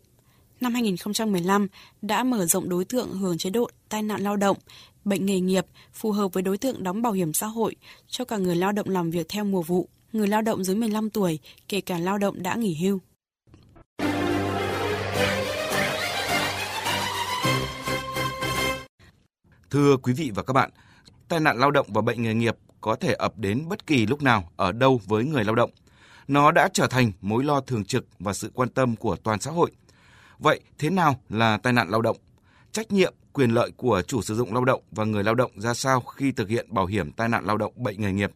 năm 0.62 0.74
2015 0.74 1.68
đã 2.02 2.24
mở 2.24 2.46
rộng 2.46 2.70
đối 2.70 2.86
tượng 2.86 3.12
hưởng 3.12 3.38
chế 3.38 3.50
độ 3.50 3.70
tai 3.90 4.04
nạn 4.04 4.22
lao 4.22 4.38
động, 4.38 4.58
bệnh 5.06 5.26
nghề 5.26 5.40
nghiệp 5.40 5.66
phù 5.94 6.12
hợp 6.12 6.34
với 6.34 6.44
đối 6.44 6.58
tượng 6.58 6.84
đóng 6.84 7.02
bảo 7.02 7.14
hiểm 7.14 7.34
xã 7.34 7.48
hội 7.48 7.76
cho 8.08 8.26
cả 8.26 8.38
người 8.38 8.56
lao 8.56 8.72
động 8.72 8.90
làm 8.90 9.12
việc 9.12 9.30
theo 9.30 9.44
mùa 9.44 9.62
vụ, 9.62 9.90
người 10.14 10.28
lao 10.28 10.42
động 10.42 10.64
dưới 10.64 10.76
15 10.76 11.10
tuổi, 11.10 11.40
kể 11.68 11.82
cả 11.82 11.98
lao 11.98 12.18
động 12.18 12.44
đã 12.44 12.56
nghỉ 12.56 12.78
hưu. 12.82 13.00
Thưa 19.70 19.98
quý 19.98 20.14
vị 20.14 20.32
và 20.36 20.44
các 20.44 20.54
bạn, 20.54 20.70
tai 21.28 21.40
nạn 21.40 21.58
lao 21.58 21.72
động 21.72 21.88
và 21.90 22.02
bệnh 22.02 22.24
nghề 22.24 22.34
nghiệp 22.34 22.58
có 22.82 22.96
thể 22.96 23.14
ập 23.14 23.38
đến 23.38 23.68
bất 23.68 23.88
kỳ 23.88 24.06
lúc 24.06 24.22
nào 24.22 24.50
ở 24.56 24.72
đâu 24.72 25.02
với 25.06 25.24
người 25.24 25.44
lao 25.44 25.56
động. 25.56 25.72
Nó 26.28 26.52
đã 26.52 26.70
trở 26.74 26.88
thành 26.88 27.12
mối 27.22 27.44
lo 27.44 27.62
thường 27.62 27.86
trực 27.86 28.06
và 28.20 28.34
sự 28.34 28.52
quan 28.54 28.70
tâm 28.70 28.96
của 28.96 29.16
toàn 29.16 29.40
xã 29.40 29.52
hội. 29.52 29.72
Vậy 30.40 30.60
thế 30.78 30.90
nào 30.90 31.20
là 31.30 31.58
tai 31.58 31.74
nạn 31.74 31.90
lao 31.90 32.02
động? 32.02 32.18
Trách 32.72 32.92
nhiệm, 32.92 33.14
quyền 33.34 33.52
lợi 33.52 33.72
của 33.78 34.02
chủ 34.08 34.22
sử 34.22 34.36
dụng 34.36 34.54
lao 34.54 34.66
động 34.66 34.82
và 34.92 35.04
người 35.04 35.24
lao 35.24 35.36
động 35.36 35.52
ra 35.56 35.74
sao 35.74 36.02
khi 36.02 36.32
thực 36.32 36.50
hiện 36.50 36.74
bảo 36.74 36.86
hiểm 36.86 37.12
tai 37.12 37.30
nạn 37.30 37.46
lao 37.46 37.58
động 37.58 37.74
bệnh 37.76 38.02
nghề 38.02 38.12
nghiệp? 38.12 38.32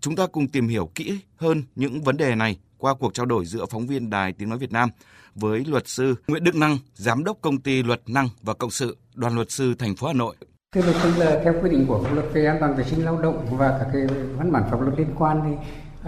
Chúng 0.00 0.16
ta 0.16 0.26
cùng 0.26 0.48
tìm 0.48 0.68
hiểu 0.68 0.90
kỹ 0.94 1.20
hơn 1.36 1.62
những 1.74 2.02
vấn 2.02 2.16
đề 2.16 2.34
này 2.34 2.56
qua 2.78 2.94
cuộc 2.94 3.14
trao 3.14 3.26
đổi 3.26 3.44
giữa 3.44 3.66
phóng 3.70 3.86
viên 3.86 4.10
Đài 4.10 4.32
Tiếng 4.32 4.48
Nói 4.48 4.58
Việt 4.58 4.72
Nam 4.72 4.88
với 5.34 5.64
luật 5.64 5.88
sư 5.88 6.14
Nguyễn 6.28 6.44
Đức 6.44 6.54
Năng, 6.54 6.78
giám 6.94 7.24
đốc 7.24 7.38
công 7.40 7.60
ty 7.60 7.82
Luật 7.82 8.00
Năng 8.06 8.28
và 8.42 8.54
Cộng 8.54 8.70
sự, 8.70 8.96
đoàn 9.14 9.34
luật 9.34 9.50
sư 9.50 9.74
thành 9.78 9.96
phố 9.96 10.06
Hà 10.06 10.12
Nội. 10.12 10.36
Thưa 10.74 10.82
luật 10.82 10.96
sư 11.02 11.12
là 11.18 11.40
theo 11.44 11.54
quy 11.62 11.70
định 11.70 11.86
của 11.86 12.02
pháp 12.02 12.14
luật 12.14 12.26
về 12.32 12.46
an 12.46 12.56
toàn 12.60 12.76
vệ 12.76 12.84
sinh 12.84 13.04
lao 13.04 13.18
động 13.22 13.46
và 13.50 13.78
các 13.78 13.88
cái 13.92 14.02
văn 14.36 14.52
bản 14.52 14.62
pháp 14.70 14.80
luật 14.80 14.98
liên 14.98 15.14
quan 15.18 15.40
thì 15.44 15.52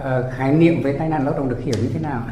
uh, 0.01 0.05
khái 0.37 0.55
niệm 0.55 0.83
về 0.83 0.97
tai 0.99 1.09
nạn 1.09 1.25
lao 1.25 1.35
động 1.35 1.49
được 1.49 1.61
hiểu 1.65 1.75
như 1.83 1.89
thế 1.95 2.01
nào? 2.01 2.23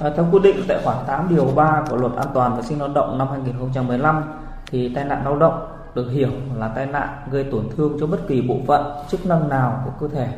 À, 0.00 0.10
theo 0.16 0.28
quy 0.32 0.38
định 0.38 0.64
tại 0.68 0.80
khoản 0.84 1.06
8 1.06 1.28
điều 1.28 1.44
3 1.44 1.84
của 1.90 1.96
luật 1.96 2.12
an 2.16 2.28
toàn 2.34 2.56
vệ 2.56 2.62
sinh 2.62 2.78
lao 2.78 2.88
động 2.88 3.18
năm 3.18 3.28
2015 3.30 4.22
thì 4.70 4.94
tai 4.94 5.04
nạn 5.04 5.24
lao 5.24 5.38
động 5.38 5.68
được 5.94 6.10
hiểu 6.10 6.30
là 6.56 6.68
tai 6.68 6.86
nạn 6.86 7.08
gây 7.30 7.44
tổn 7.44 7.68
thương 7.76 7.96
cho 8.00 8.06
bất 8.06 8.28
kỳ 8.28 8.40
bộ 8.40 8.60
phận 8.66 9.06
chức 9.10 9.26
năng 9.26 9.48
nào 9.48 9.82
của 9.84 10.08
cơ 10.08 10.14
thể 10.14 10.28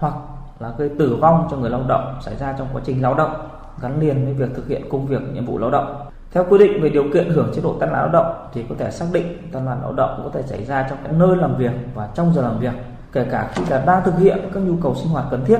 hoặc 0.00 0.14
là 0.60 0.72
gây 0.78 0.90
tử 0.98 1.16
vong 1.20 1.48
cho 1.50 1.56
người 1.56 1.70
lao 1.70 1.84
động 1.88 2.18
xảy 2.22 2.36
ra 2.36 2.54
trong 2.58 2.68
quá 2.72 2.82
trình 2.84 3.02
lao 3.02 3.14
động, 3.14 3.48
gắn 3.82 4.00
liền 4.00 4.24
với 4.24 4.34
việc 4.34 4.56
thực 4.56 4.68
hiện 4.68 4.88
công 4.90 5.06
việc, 5.06 5.20
nhiệm 5.32 5.46
vụ 5.46 5.58
lao 5.58 5.70
động 5.70 6.10
theo 6.32 6.44
quy 6.48 6.58
định 6.58 6.82
về 6.82 6.88
điều 6.88 7.04
kiện 7.14 7.28
hưởng 7.28 7.52
chế 7.54 7.62
độ 7.62 7.76
tai 7.80 7.90
nạn 7.90 7.98
lao 7.98 8.08
động 8.08 8.48
thì 8.52 8.64
có 8.68 8.74
thể 8.78 8.90
xác 8.90 9.06
định 9.12 9.48
tai 9.52 9.62
nạn 9.62 9.78
lao 9.82 9.92
động 9.92 10.20
có 10.24 10.30
thể 10.34 10.42
xảy 10.42 10.64
ra 10.64 10.86
trong 10.90 10.98
cái 11.04 11.12
nơi 11.12 11.36
làm 11.36 11.56
việc 11.56 11.72
và 11.94 12.08
trong 12.14 12.34
giờ 12.34 12.42
làm 12.42 12.58
việc, 12.58 12.72
kể 13.12 13.26
cả 13.30 13.50
khi 13.54 13.62
là 13.70 13.82
đang 13.86 14.04
thực 14.04 14.18
hiện 14.18 14.38
các 14.54 14.60
nhu 14.60 14.76
cầu 14.82 14.94
sinh 14.94 15.08
hoạt 15.08 15.24
cần 15.30 15.44
thiết. 15.44 15.58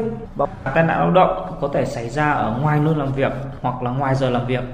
Tai 0.65 0.85
nạn 0.85 0.99
lao 0.99 1.11
động 1.11 1.57
có 1.61 1.69
thể 1.73 1.85
xảy 1.85 2.09
ra 2.09 2.31
ở 2.31 2.59
ngoài 2.63 2.81
nơi 2.81 2.95
làm 2.95 3.13
việc 3.13 3.33
hoặc 3.63 3.83
là 3.83 3.91
ngoài 3.91 4.15
giờ 4.15 4.31
làm 4.31 4.47
việc. 4.47 4.65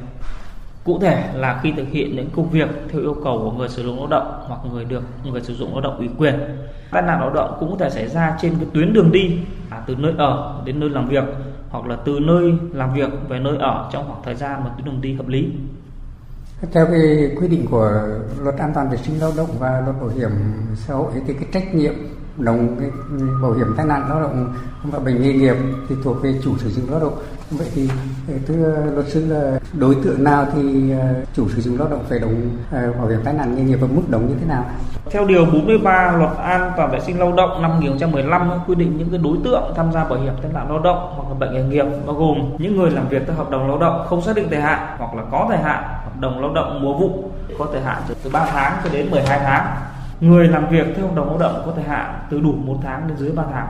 Cụ 0.85 0.99
thể 0.99 1.25
là 1.35 1.61
khi 1.63 1.73
thực 1.73 1.89
hiện 1.89 2.17
những 2.17 2.31
công 2.37 2.49
việc 2.49 2.69
theo 2.93 3.01
yêu 3.01 3.17
cầu 3.25 3.39
của 3.39 3.51
người 3.51 3.69
sử 3.69 3.83
dụng 3.83 3.99
lao 3.99 4.07
động 4.07 4.45
hoặc 4.49 4.61
người 4.73 4.85
được, 4.85 5.03
người 5.25 5.41
sử 5.41 5.55
dụng 5.55 5.73
lao 5.73 5.81
động 5.81 5.99
ủy 5.99 6.09
quyền. 6.19 6.35
Tai 6.91 7.03
nạn 7.03 7.21
lao 7.21 7.31
động 7.31 7.57
cũng 7.61 7.71
có 7.71 7.77
thể 7.79 7.91
xảy 7.91 8.09
ra 8.09 8.37
trên 8.41 8.55
cái 8.59 8.69
tuyến 8.75 8.93
đường 8.93 9.13
đi 9.13 9.39
à, 9.71 9.83
từ 9.87 9.95
nơi 9.97 10.13
ở 10.19 10.63
đến 10.65 10.81
nơi 10.81 10.91
làm 10.91 11.09
việc 11.09 11.25
hoặc 11.69 11.87
là 11.87 11.97
từ 12.05 12.19
nơi 12.21 12.55
làm 12.73 12.95
việc 12.95 13.11
về 13.29 13.39
nơi 13.39 13.57
ở 13.59 13.89
trong 13.93 14.05
khoảng 14.09 14.23
thời 14.25 14.35
gian 14.35 14.65
mà 14.65 14.71
tuyến 14.77 14.85
đường 14.87 15.01
đi 15.01 15.15
hợp 15.15 15.29
lý. 15.29 15.53
Theo 16.73 16.87
cái 16.87 17.31
quy 17.41 17.49
định 17.49 17.67
của 17.71 17.91
luật 18.41 18.57
an 18.59 18.73
toàn 18.75 18.91
vệ 18.91 18.97
sinh 18.97 19.21
lao 19.21 19.33
động 19.37 19.51
và 19.59 19.81
luật 19.81 20.01
bảo 20.01 20.09
hiểm 20.09 20.31
xã 20.75 20.95
hội 20.95 21.13
thì 21.27 21.35
cái 21.35 21.49
trách 21.53 21.75
nhiệm 21.75 21.95
đồng 22.39 22.77
cái 22.81 22.91
bảo 23.43 23.53
hiểm 23.53 23.67
tai 23.77 23.87
nạn 23.87 24.09
lao 24.09 24.21
động 24.21 24.55
và 24.83 24.99
bệnh 24.99 25.23
nghề 25.23 25.33
nghiệp 25.33 25.57
thì 25.89 25.95
thuộc 26.05 26.23
về 26.23 26.35
chủ 26.45 26.59
sử 26.59 26.71
dụng 26.71 26.91
lao 26.91 27.01
động. 27.01 27.19
Vậy 27.51 27.67
thì 27.75 27.89
ờ, 28.29 28.35
thưa 28.47 28.77
luật 28.95 29.07
sư 29.09 29.27
là 29.27 29.59
đối 29.73 29.95
tượng 29.95 30.25
nào 30.25 30.47
thì 30.55 30.91
ờ, 30.91 31.15
chủ 31.35 31.49
sử 31.49 31.61
dụng 31.61 31.79
lao 31.79 31.89
động 31.89 32.05
phải 32.09 32.19
đóng 32.19 32.51
ờ, 32.73 32.93
bảo 32.93 33.07
hiểm 33.07 33.21
tai 33.25 33.35
nạn 33.35 33.57
nghề 33.57 33.63
nghiệp 33.63 33.77
và 33.81 33.87
mức 33.91 34.03
đóng 34.09 34.29
như 34.29 34.35
thế 34.41 34.47
nào? 34.47 34.65
Theo 35.11 35.25
điều 35.25 35.45
43 35.45 36.13
luật 36.19 36.31
an 36.39 36.73
toàn 36.77 36.91
vệ 36.91 37.01
sinh 37.01 37.19
lao 37.19 37.33
động 37.33 37.63
năm 37.63 37.71
2015 37.71 38.51
quy 38.67 38.75
định 38.75 38.97
những 38.99 39.11
cái 39.11 39.21
đối 39.23 39.37
tượng 39.45 39.73
tham 39.77 39.93
gia 39.93 40.05
bảo 40.05 40.19
hiểm 40.19 40.33
tai 40.43 40.53
nạn 40.53 40.69
lao 40.69 40.79
động 40.79 41.13
hoặc 41.17 41.29
là 41.29 41.35
bệnh 41.35 41.53
nghề 41.53 41.63
nghiệp 41.63 41.87
bao 42.07 42.17
gồm 42.17 42.57
những 42.59 42.77
người 42.77 42.91
làm 42.91 43.09
việc 43.09 43.23
theo 43.27 43.37
hợp 43.37 43.51
đồng 43.51 43.69
lao 43.69 43.79
động 43.79 44.07
không 44.09 44.23
xác 44.23 44.37
định 44.37 44.47
thời 44.51 44.61
hạn 44.61 44.97
hoặc 44.99 45.15
là 45.15 45.23
có 45.31 45.47
thời 45.49 45.59
hạn, 45.59 45.83
hợp 45.83 46.21
đồng 46.21 46.41
lao 46.41 46.55
động 46.55 46.83
mùa 46.83 46.99
vụ 46.99 47.31
có 47.59 47.67
thời 47.73 47.81
hạn 47.81 48.03
từ 48.25 48.31
3 48.31 48.47
tháng 48.47 48.73
cho 48.85 48.91
đến 48.93 49.11
12 49.11 49.39
tháng 49.39 49.67
người 50.21 50.49
làm 50.49 50.69
việc 50.69 50.87
theo 50.97 51.07
hợp 51.07 51.15
đồng 51.17 51.27
lao 51.29 51.39
động 51.39 51.63
có 51.67 51.73
thời 51.75 51.85
hạn 51.85 52.19
từ 52.31 52.41
đủ 52.41 52.53
một 52.53 52.79
tháng 52.83 53.09
đến 53.09 53.17
dưới 53.17 53.33
3 53.33 53.45
tháng 53.53 53.67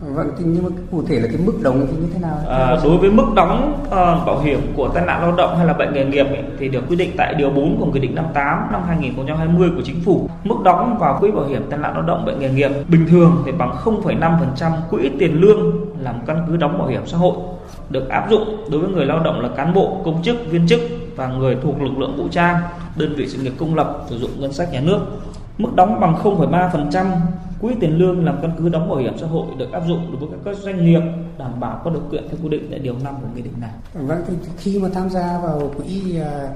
Vâng, 0.00 0.30
nhưng 0.38 0.62
mà 0.62 0.68
cụ 0.90 1.02
thể 1.08 1.20
là 1.20 1.28
cái 1.28 1.36
mức 1.46 1.52
đóng 1.62 1.86
thì 1.90 1.96
như 1.96 2.08
thế 2.14 2.20
nào? 2.20 2.38
À, 2.48 2.76
đối 2.84 2.98
với 2.98 3.10
mức 3.10 3.24
đóng 3.34 3.84
uh, 3.86 3.90
bảo 4.26 4.40
hiểm 4.40 4.60
của 4.76 4.88
tai 4.88 5.06
nạn 5.06 5.22
lao 5.22 5.32
động 5.36 5.56
hay 5.56 5.66
là 5.66 5.72
bệnh 5.72 5.92
nghề 5.92 6.04
nghiệp 6.04 6.26
ấy, 6.26 6.42
thì 6.58 6.68
được 6.68 6.84
quy 6.88 6.96
định 6.96 7.10
tại 7.16 7.34
điều 7.34 7.50
4 7.50 7.80
của 7.80 7.86
Nghị 7.86 8.00
định 8.00 8.14
58 8.14 8.72
năm 8.72 8.82
2020 8.88 9.70
của 9.76 9.82
Chính 9.84 10.00
phủ. 10.00 10.28
Mức 10.44 10.56
đóng 10.64 10.96
vào 11.00 11.18
quỹ 11.20 11.30
bảo 11.30 11.44
hiểm 11.46 11.62
tai 11.70 11.78
nạn 11.78 11.92
lao 11.94 12.02
động 12.02 12.24
bệnh 12.24 12.38
nghề 12.38 12.50
nghiệp 12.50 12.70
bình 12.88 13.06
thường 13.08 13.42
thì 13.46 13.52
bằng 13.52 13.76
0,5% 13.84 14.72
quỹ 14.90 15.10
tiền 15.18 15.40
lương 15.40 15.72
làm 16.00 16.14
căn 16.26 16.44
cứ 16.48 16.56
đóng 16.56 16.78
bảo 16.78 16.88
hiểm 16.88 17.06
xã 17.06 17.16
hội 17.18 17.34
được 17.90 18.08
áp 18.08 18.30
dụng 18.30 18.44
đối 18.70 18.80
với 18.80 18.90
người 18.90 19.06
lao 19.06 19.18
động 19.18 19.40
là 19.40 19.48
cán 19.56 19.74
bộ, 19.74 20.00
công 20.04 20.22
chức, 20.22 20.36
viên 20.50 20.66
chức 20.68 20.80
và 21.18 21.28
người 21.28 21.56
thuộc 21.62 21.82
lực 21.82 21.98
lượng 21.98 22.16
vũ 22.16 22.28
trang, 22.28 22.62
đơn 22.96 23.14
vị 23.16 23.28
sự 23.28 23.38
nghiệp 23.42 23.52
công 23.58 23.74
lập 23.74 24.04
sử 24.10 24.18
dụng 24.18 24.40
ngân 24.40 24.52
sách 24.52 24.72
nhà 24.72 24.80
nước. 24.80 25.00
Mức 25.58 25.74
đóng 25.74 26.00
bằng 26.00 26.14
0,3% 26.22 27.06
quỹ 27.60 27.74
tiền 27.80 27.98
lương 27.98 28.24
làm 28.24 28.38
căn 28.42 28.50
cứ 28.58 28.68
đóng 28.68 28.88
bảo 28.88 28.98
hiểm 28.98 29.18
xã 29.20 29.26
hội 29.26 29.46
được 29.58 29.72
áp 29.72 29.82
dụng 29.88 30.16
đối 30.20 30.30
với 30.30 30.38
các 30.44 30.56
doanh 30.56 30.84
nghiệp 30.84 31.00
đảm 31.38 31.60
bảo 31.60 31.80
các 31.84 31.92
điều 31.92 32.02
kiện 32.12 32.28
theo 32.28 32.38
quy 32.42 32.48
định 32.48 32.66
tại 32.70 32.78
điều 32.78 32.94
5 33.04 33.14
của 33.20 33.28
nghị 33.34 33.42
định 33.42 33.52
này. 33.60 33.70
Vâng, 33.94 34.22
thì 34.28 34.34
khi 34.58 34.78
mà 34.78 34.88
tham 34.94 35.10
gia 35.10 35.38
vào 35.38 35.72
quỹ 35.76 36.18
à, 36.20 36.48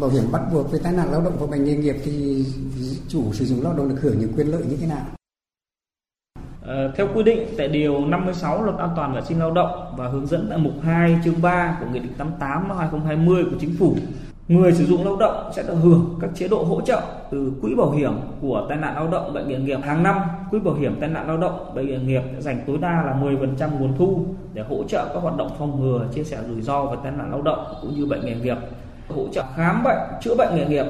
bảo 0.00 0.10
hiểm 0.10 0.24
bắt 0.32 0.42
buộc 0.52 0.72
về 0.72 0.78
tai 0.82 0.92
nạn 0.92 1.12
lao 1.12 1.20
động 1.20 1.36
và 1.38 1.46
bệnh 1.46 1.64
nghề 1.64 1.76
nghiệp 1.76 1.96
thì 2.04 2.44
chủ 3.08 3.32
sử 3.32 3.44
dụng 3.44 3.62
lao 3.62 3.74
động 3.76 3.88
được 3.88 4.00
hưởng 4.00 4.18
những 4.18 4.32
quyền 4.36 4.46
lợi 4.46 4.62
như 4.68 4.76
thế 4.76 4.86
nào? 4.86 5.06
Ờ, 6.66 6.92
theo 6.96 7.06
quy 7.14 7.22
định, 7.22 7.46
tại 7.58 7.68
điều 7.68 8.06
56 8.06 8.62
luật 8.62 8.78
an 8.78 8.90
toàn 8.96 9.14
vệ 9.14 9.20
sinh 9.20 9.38
lao 9.38 9.50
động 9.50 9.94
và 9.96 10.08
hướng 10.08 10.26
dẫn 10.26 10.46
tại 10.50 10.58
mục 10.58 10.72
2 10.82 11.18
chương 11.24 11.42
3 11.42 11.76
của 11.80 11.86
Nghị 11.92 11.98
định 11.98 12.12
88 12.18 12.68
năm 12.68 12.76
2020 12.78 13.44
của 13.44 13.56
Chính 13.60 13.74
phủ, 13.78 13.94
người 14.48 14.72
sử 14.72 14.84
dụng 14.84 15.04
lao 15.04 15.16
động 15.16 15.50
sẽ 15.56 15.62
được 15.62 15.74
hưởng 15.82 16.18
các 16.20 16.30
chế 16.34 16.48
độ 16.48 16.62
hỗ 16.62 16.80
trợ 16.80 17.00
từ 17.30 17.52
quỹ 17.62 17.74
bảo 17.74 17.90
hiểm 17.90 18.12
của 18.40 18.66
tai 18.68 18.78
nạn 18.78 18.94
lao 18.94 19.08
động 19.08 19.34
bệnh 19.34 19.48
nghề 19.48 19.58
nghiệp. 19.58 19.78
Hàng 19.82 20.02
năm, 20.02 20.16
quỹ 20.50 20.58
bảo 20.58 20.74
hiểm 20.74 21.00
tai 21.00 21.08
nạn 21.08 21.28
lao 21.28 21.36
động 21.36 21.72
bệnh 21.74 21.86
nghề 21.86 21.98
nghiệp 21.98 22.22
dành 22.38 22.60
tối 22.66 22.78
đa 22.80 23.02
là 23.06 23.16
10% 23.22 23.78
nguồn 23.78 23.96
thu 23.98 24.26
để 24.54 24.62
hỗ 24.68 24.84
trợ 24.88 25.10
các 25.14 25.20
hoạt 25.22 25.36
động 25.36 25.50
phòng 25.58 25.80
ngừa, 25.80 26.06
chia 26.14 26.24
sẻ 26.24 26.38
rủi 26.48 26.62
ro 26.62 26.84
về 26.84 26.96
tai 27.02 27.12
nạn 27.12 27.30
lao 27.30 27.42
động 27.42 27.64
cũng 27.80 27.94
như 27.94 28.06
bệnh 28.06 28.24
nghề 28.24 28.34
nghiệp. 28.34 28.56
Hỗ 29.08 29.28
trợ 29.32 29.42
khám 29.56 29.82
bệnh, 29.84 29.98
chữa 30.20 30.34
bệnh 30.34 30.56
nghề 30.56 30.66
nghiệp, 30.66 30.86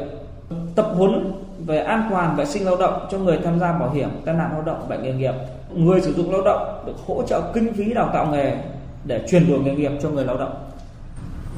tập 0.75 0.87
huấn 0.97 1.33
về 1.59 1.79
an 1.79 2.09
toàn 2.11 2.37
vệ 2.37 2.45
sinh 2.45 2.65
lao 2.65 2.77
động 2.77 3.07
cho 3.11 3.19
người 3.19 3.39
tham 3.45 3.61
gia 3.61 3.73
bảo 3.73 3.91
hiểm 3.91 4.09
tai 4.25 4.35
nạn 4.35 4.51
lao 4.53 4.63
động 4.63 4.89
bệnh 4.89 5.03
nghề 5.03 5.13
nghiệp 5.13 5.35
người 5.77 6.01
sử 6.01 6.13
dụng 6.15 6.33
lao 6.33 6.43
động 6.45 6.85
được 6.87 6.97
hỗ 7.07 7.23
trợ 7.23 7.53
kinh 7.55 7.73
phí 7.73 7.95
đào 7.95 8.11
tạo 8.13 8.27
nghề 8.33 8.57
để 9.05 9.27
chuyển 9.31 9.49
đổi 9.49 9.61
nghề 9.61 9.75
nghiệp 9.75 9.93
cho 10.03 10.11
người 10.11 10.25
lao 10.25 10.37
động 10.37 10.65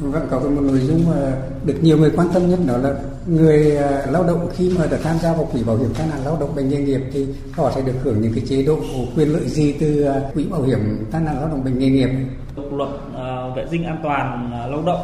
Vâng, 0.00 0.26
có 0.30 0.40
một 0.40 0.60
nội 0.60 0.78
dung 0.78 1.00
mà 1.10 1.32
được 1.64 1.74
nhiều 1.82 1.98
người 1.98 2.10
quan 2.16 2.28
tâm 2.34 2.50
nhất 2.50 2.58
đó 2.66 2.76
là 2.76 2.94
người 3.26 3.76
à, 3.76 4.02
lao 4.10 4.24
động 4.24 4.48
khi 4.52 4.76
mà 4.78 4.86
được 4.86 4.98
tham 5.02 5.18
gia 5.18 5.32
vào 5.32 5.48
quỹ 5.52 5.62
bảo 5.64 5.76
hiểm 5.76 5.88
tai 5.98 6.06
nạn 6.06 6.20
lao 6.24 6.36
động 6.40 6.54
bệnh 6.56 6.68
nghề 6.68 6.78
nghiệp 6.78 7.00
thì 7.12 7.26
họ 7.52 7.70
sẽ 7.74 7.82
được 7.82 7.92
hưởng 8.02 8.20
những 8.20 8.32
cái 8.34 8.44
chế 8.48 8.62
độ 8.62 8.76
quyền 9.16 9.28
lợi 9.28 9.48
gì 9.48 9.76
từ 9.80 10.02
à, 10.02 10.20
quỹ 10.34 10.44
bảo 10.44 10.62
hiểm 10.62 11.06
tai 11.10 11.20
nạn 11.20 11.36
lao 11.40 11.48
động 11.48 11.64
bệnh 11.64 11.78
nghề 11.78 11.88
nghiệp. 11.88 12.08
Luật 12.56 12.88
uh, 12.90 13.56
vệ 13.56 13.66
sinh 13.70 13.84
an 13.84 14.00
toàn 14.02 14.50
lao 14.70 14.82
động 14.86 15.00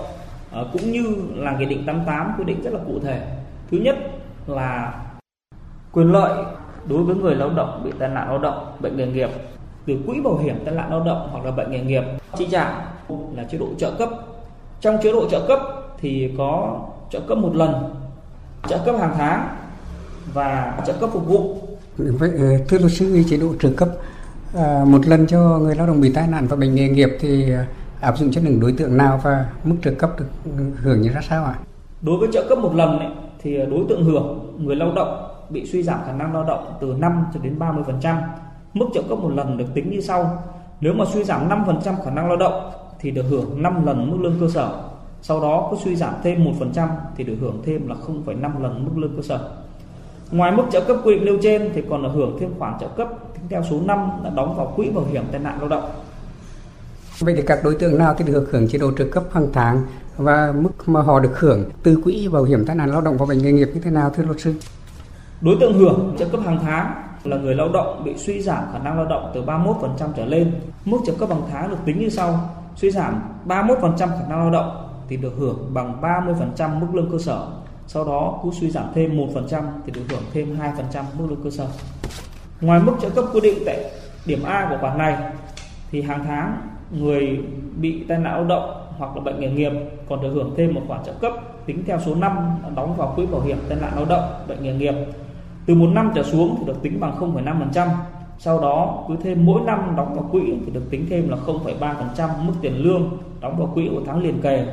cũng 0.73 0.93
như 0.93 1.17
là 1.35 1.57
nghị 1.59 1.67
định 1.67 1.87
88 1.87 2.35
quy 2.39 2.45
định 2.45 2.63
rất 2.63 2.71
là 2.73 2.81
cụ 2.87 3.01
thể. 3.05 3.27
Thứ 3.71 3.79
nhất 3.79 3.97
là 4.47 4.95
quyền 5.93 6.13
lợi 6.13 6.45
đối 6.89 7.03
với 7.03 7.15
người 7.17 7.35
lao 7.35 7.51
động 7.51 7.81
bị 7.85 7.91
tai 7.99 8.09
nạn 8.09 8.29
lao 8.29 8.39
động 8.39 8.77
bệnh 8.81 8.97
nghề 8.97 9.07
nghiệp 9.07 9.31
từ 9.87 9.95
quỹ 10.07 10.21
bảo 10.21 10.39
hiểm 10.39 10.57
tai 10.65 10.75
nạn 10.75 10.91
lao 10.91 11.01
động 11.01 11.29
hoặc 11.33 11.45
là 11.45 11.51
bệnh 11.51 11.71
nghề 11.71 11.81
nghiệp 11.81 12.03
chi 12.39 12.49
trả 12.51 12.87
là 13.37 13.45
chế 13.51 13.59
độ 13.59 13.67
trợ 13.79 13.93
cấp 13.99 14.09
trong 14.81 14.99
chế 15.03 15.13
độ 15.13 15.29
trợ 15.31 15.45
cấp 15.49 15.61
thì 16.01 16.31
có 16.39 16.81
trợ 17.11 17.21
cấp 17.21 17.39
một 17.39 17.57
lần 17.57 17.95
trợ 18.69 18.79
cấp 18.85 18.95
hàng 18.99 19.15
tháng 19.19 19.49
và 20.35 20.79
trợ 20.87 20.93
cấp 20.93 21.11
phục 21.13 21.27
vụ 21.27 21.57
vậy 21.97 22.31
ờ, 22.39 22.45
thưa 22.69 22.79
luật 22.79 22.93
sư 22.93 23.23
chế 23.31 23.37
độ 23.37 23.49
trợ 23.61 23.71
cấp 23.77 23.89
à, 24.55 24.85
một 24.87 25.07
lần 25.07 25.27
cho 25.27 25.59
người 25.59 25.75
lao 25.75 25.87
động 25.87 26.01
bị 26.01 26.13
tai 26.13 26.27
nạn 26.29 26.47
và 26.47 26.57
bệnh 26.57 26.75
nghề 26.75 26.89
nghiệp 26.89 27.09
thì 27.21 27.51
ờ, 27.51 27.65
áp 28.01 28.19
dụng 28.19 28.31
cho 28.33 28.41
những 28.41 28.61
đối 28.61 28.73
tượng 28.73 28.97
nào 28.97 29.21
và 29.23 29.47
mức 29.65 29.77
trợ 29.85 29.91
cấp 29.91 30.11
được 30.19 30.53
hưởng 30.83 31.01
như 31.03 31.09
ra 31.09 31.21
sao 31.29 31.45
ạ? 31.45 31.55
À? 31.59 31.65
Đối 32.03 32.19
với 32.19 32.29
trợ 32.33 32.47
cấp 32.49 32.59
một 32.59 32.75
lần 32.75 32.99
ấy, 32.99 33.09
thì 33.43 33.57
đối 33.57 33.85
tượng 33.89 34.05
hưởng 34.05 34.57
người 34.59 34.77
lao 34.77 34.93
động 34.95 35.32
bị 35.53 35.67
suy 35.67 35.83
giảm 35.83 35.99
khả 36.07 36.13
năng 36.13 36.35
lao 36.35 36.45
động 36.45 36.75
từ 36.81 36.95
5 36.99 37.25
cho 37.35 37.41
đến 37.43 37.59
30%. 37.59 38.17
Mức 38.75 38.87
trợ 38.95 39.03
cấp 39.09 39.19
một 39.19 39.31
lần 39.35 39.57
được 39.57 39.75
tính 39.75 39.91
như 39.91 40.01
sau. 40.01 40.43
Nếu 40.81 40.95
mà 40.95 41.05
suy 41.13 41.25
giảm 41.25 41.49
5% 41.49 42.03
khả 42.05 42.11
năng 42.11 42.29
lao 42.29 42.37
động 42.37 42.71
thì 42.99 43.11
được 43.11 43.25
hưởng 43.31 43.63
5 43.63 43.87
lần 43.87 44.11
mức 44.11 44.17
lương 44.21 44.41
cơ 44.41 44.49
sở. 44.49 44.83
Sau 45.23 45.41
đó 45.41 45.69
có 45.71 45.77
suy 45.85 45.97
giảm 45.97 46.15
thêm 46.23 46.45
1% 46.75 46.89
thì 47.17 47.25
được 47.25 47.37
hưởng 47.41 47.63
thêm 47.67 47.89
là 47.89 47.95
0,5 48.07 48.63
lần 48.63 48.85
mức 48.85 48.93
lương 48.97 49.17
cơ 49.17 49.23
sở. 49.23 49.49
Ngoài 50.31 50.53
mức 50.53 50.63
trợ 50.73 50.81
cấp 50.81 50.97
quy 51.05 51.15
định 51.15 51.25
nêu 51.25 51.39
trên 51.43 51.71
thì 51.75 51.83
còn 51.91 52.03
được 52.03 52.11
hưởng 52.15 52.37
thêm 52.41 52.51
khoản 52.59 52.75
trợ 52.81 52.89
cấp 52.89 53.09
tính 53.35 53.43
theo 53.49 53.63
số 53.71 53.81
năm 53.85 54.11
đã 54.25 54.31
đóng 54.31 54.57
vào 54.57 54.73
quỹ 54.77 54.91
bảo 54.91 55.05
hiểm 55.05 55.25
tai 55.33 55.41
nạn 55.41 55.59
lao 55.59 55.69
động. 55.69 55.91
Vậy 57.19 57.35
thì 57.37 57.43
các 57.47 57.61
đối 57.65 57.75
tượng 57.75 57.99
nào 57.99 58.15
thì 58.19 58.25
được 58.25 58.49
hưởng 58.53 58.69
chế 58.69 58.79
độ 58.79 58.93
trợ 58.99 59.05
cấp 59.05 59.25
hàng 59.33 59.47
tháng 59.53 59.83
và 60.17 60.53
mức 60.57 60.71
mà 60.87 61.03
họ 61.03 61.21
được 61.21 61.39
hưởng 61.39 61.65
từ 61.83 62.01
quỹ 62.05 62.29
bảo 62.29 62.45
hiểm 62.45 62.67
tai 62.67 62.77
nạn 62.77 62.91
lao 62.91 63.01
động 63.01 63.17
và 63.19 63.27
bệnh 63.27 63.39
nghề 63.39 63.53
nghiệp 63.53 63.69
như 63.75 63.81
thế 63.81 63.91
nào 63.91 64.11
thưa 64.11 64.23
luật 64.23 64.41
sư? 64.41 64.55
Đối 65.43 65.57
tượng 65.61 65.75
hưởng 65.75 66.15
trợ 66.19 66.29
cấp 66.29 66.41
hàng 66.45 66.59
tháng 66.63 66.95
là 67.25 67.37
người 67.37 67.55
lao 67.55 67.69
động 67.69 68.03
bị 68.05 68.17
suy 68.17 68.41
giảm 68.43 68.65
khả 68.73 68.79
năng 68.79 68.97
lao 68.97 69.07
động 69.07 69.31
từ 69.35 69.45
31% 69.45 69.75
trở 70.17 70.25
lên. 70.25 70.55
Mức 70.85 70.99
trợ 71.07 71.13
cấp 71.19 71.29
hàng 71.29 71.43
tháng 71.53 71.71
được 71.71 71.77
tính 71.85 71.99
như 71.99 72.09
sau: 72.09 72.51
suy 72.77 72.91
giảm 72.91 73.23
31% 73.47 73.97
khả 73.97 74.29
năng 74.29 74.39
lao 74.39 74.51
động 74.51 74.89
thì 75.09 75.17
được 75.17 75.33
hưởng 75.39 75.71
bằng 75.75 76.01
30% 76.01 76.81
mức 76.81 76.87
lương 76.93 77.11
cơ 77.11 77.19
sở. 77.19 77.47
Sau 77.87 78.05
đó 78.05 78.41
cứ 78.43 78.51
suy 78.61 78.71
giảm 78.71 78.85
thêm 78.95 79.17
1% 79.17 79.63
thì 79.87 79.93
được 79.93 80.03
hưởng 80.11 80.23
thêm 80.33 80.59
2% 80.93 81.03
mức 81.19 81.27
lương 81.29 81.45
cơ 81.45 81.51
sở. 81.51 81.67
Ngoài 82.61 82.81
mức 82.81 82.93
trợ 83.03 83.11
cấp 83.11 83.25
quy 83.33 83.41
định 83.41 83.59
tại 83.67 83.91
điểm 84.27 84.43
A 84.45 84.67
của 84.71 84.77
khoản 84.81 84.99
này 84.99 85.17
thì 85.91 86.03
hàng 86.03 86.25
tháng 86.27 86.57
người 86.91 87.41
bị 87.77 88.05
tai 88.09 88.19
nạn 88.19 88.35
lao 88.35 88.45
động 88.45 88.87
hoặc 88.99 89.17
là 89.17 89.23
bệnh 89.23 89.41
nghề 89.41 89.51
nghiệp 89.51 89.73
còn 90.09 90.23
được 90.23 90.31
hưởng 90.35 90.55
thêm 90.57 90.75
một 90.75 90.83
khoản 90.89 91.01
trợ 91.05 91.13
cấp 91.13 91.33
tính 91.67 91.85
theo 91.87 92.01
số 92.07 92.15
năm 92.15 92.59
đóng 92.77 92.97
vào 92.97 93.13
quỹ 93.17 93.27
bảo 93.27 93.41
hiểm 93.41 93.59
tai 93.69 93.79
nạn 93.81 93.93
lao 93.97 94.05
động, 94.05 94.45
bệnh 94.49 94.63
nghề 94.63 94.73
nghiệp 94.73 94.95
từ 95.67 95.75
một 95.75 95.89
năm 95.93 96.13
trở 96.15 96.23
xuống 96.23 96.57
thì 96.59 96.67
được 96.67 96.83
tính 96.83 97.01
bằng 97.01 97.17
0,5% 97.21 97.89
sau 98.39 98.61
đó 98.61 99.05
cứ 99.09 99.17
thêm 99.23 99.47
mỗi 99.47 99.61
năm 99.61 99.93
đóng 99.97 100.15
vào 100.15 100.29
quỹ 100.33 100.41
thì 100.67 100.73
được 100.73 100.91
tính 100.91 101.07
thêm 101.11 101.29
là 101.29 101.37
0,3% 101.47 102.29
mức 102.45 102.53
tiền 102.61 102.77
lương 102.77 103.19
đóng 103.41 103.59
vào 103.59 103.71
quỹ 103.75 103.89
của 103.91 104.03
tháng 104.07 104.23
liền 104.23 104.41
kề. 104.41 104.67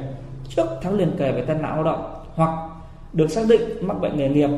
Trước 0.48 0.68
tháng 0.82 0.94
liền 0.94 1.12
kề 1.18 1.32
về 1.32 1.46
tai 1.46 1.56
nạn 1.56 1.76
lao 1.76 1.84
động 1.84 2.14
hoặc 2.36 2.70
được 3.14 3.28
xác 3.28 3.42
định 3.50 3.62
mắc 3.82 4.02
bệnh 4.02 4.18
nghề 4.18 4.30
nghiệp. 4.30 4.50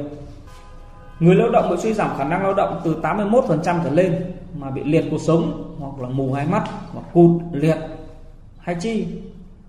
Người 1.20 1.36
lao 1.36 1.50
động 1.50 1.70
bị 1.70 1.76
suy 1.78 1.94
giảm 1.94 2.10
khả 2.18 2.24
năng 2.24 2.44
lao 2.44 2.54
động 2.54 2.82
từ 2.84 2.98
81% 3.02 3.84
trở 3.84 3.90
lên 3.90 4.34
mà 4.60 4.72
bị 4.72 4.84
liệt 4.84 5.06
cuộc 5.12 5.22
sống 5.22 5.76
hoặc 5.80 6.00
là 6.00 6.10
mù 6.10 6.34
hai 6.34 6.46
mắt 6.46 6.64
hoặc 6.94 7.06
cụt 7.14 7.32
liệt 7.52 7.78
hai 8.60 8.76
chi 8.76 9.08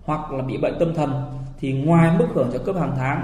hoặc 0.05 0.31
là 0.31 0.43
bị 0.43 0.57
bệnh 0.57 0.79
tâm 0.79 0.93
thần 0.93 1.23
thì 1.59 1.73
ngoài 1.73 2.11
mức 2.19 2.27
hưởng 2.33 2.49
trợ 2.53 2.59
cấp 2.59 2.75
hàng 2.79 2.93
tháng 2.97 3.23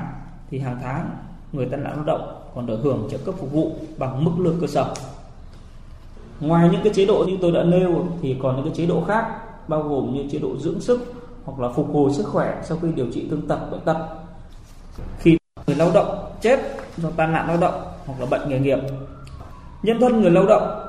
thì 0.50 0.60
hàng 0.60 0.78
tháng 0.84 1.10
người 1.52 1.66
tai 1.66 1.80
nạn 1.80 1.94
lao 1.96 2.06
động 2.06 2.39
còn 2.56 2.66
được 2.66 2.80
hưởng 2.84 3.08
trợ 3.12 3.18
cấp 3.18 3.36
phục 3.40 3.52
vụ 3.52 3.72
bằng 3.98 4.24
mức 4.24 4.32
lương 4.38 4.58
cơ 4.62 4.68
sở 4.68 4.94
ngoài 6.40 6.70
những 6.72 6.82
cái 6.84 6.94
chế 6.94 7.06
độ 7.06 7.26
như 7.28 7.38
tôi 7.42 7.52
đã 7.52 7.64
nêu 7.64 8.06
thì 8.22 8.36
còn 8.42 8.56
những 8.56 8.66
cái 8.66 8.74
chế 8.76 8.86
độ 8.86 9.04
khác, 9.08 9.26
bao 9.68 9.84
gồm 9.84 10.14
như 10.14 10.24
chế 10.32 10.40
độ 10.40 10.58
dưỡng 10.58 10.82
sức 10.82 11.14
hoặc 11.46 11.60
là 11.60 11.74
phục 11.74 11.94
hồi 11.94 12.14
sức 12.14 12.28
khỏe 12.28 12.62
sau 12.64 12.78
khi 12.82 12.88
điều 12.96 13.06
trị 13.14 13.28
thương 13.30 13.48
tật, 13.48 13.60
bệnh 13.72 13.82
tật 13.82 13.98
khi 15.20 15.38
người 15.68 15.76
lao 15.76 15.92
động 15.94 16.32
chết 16.42 16.60
do 16.98 17.10
tai 17.16 17.28
nạn 17.28 17.48
lao 17.48 17.58
động 17.58 17.82
hoặc 18.06 18.20
là 18.20 18.26
bệnh 18.26 18.50
nghề 18.50 18.60
nghiệp, 18.60 18.80
nhân 19.84 20.00
thân 20.00 20.22
người 20.22 20.32
lao 20.32 20.46
động 20.46 20.86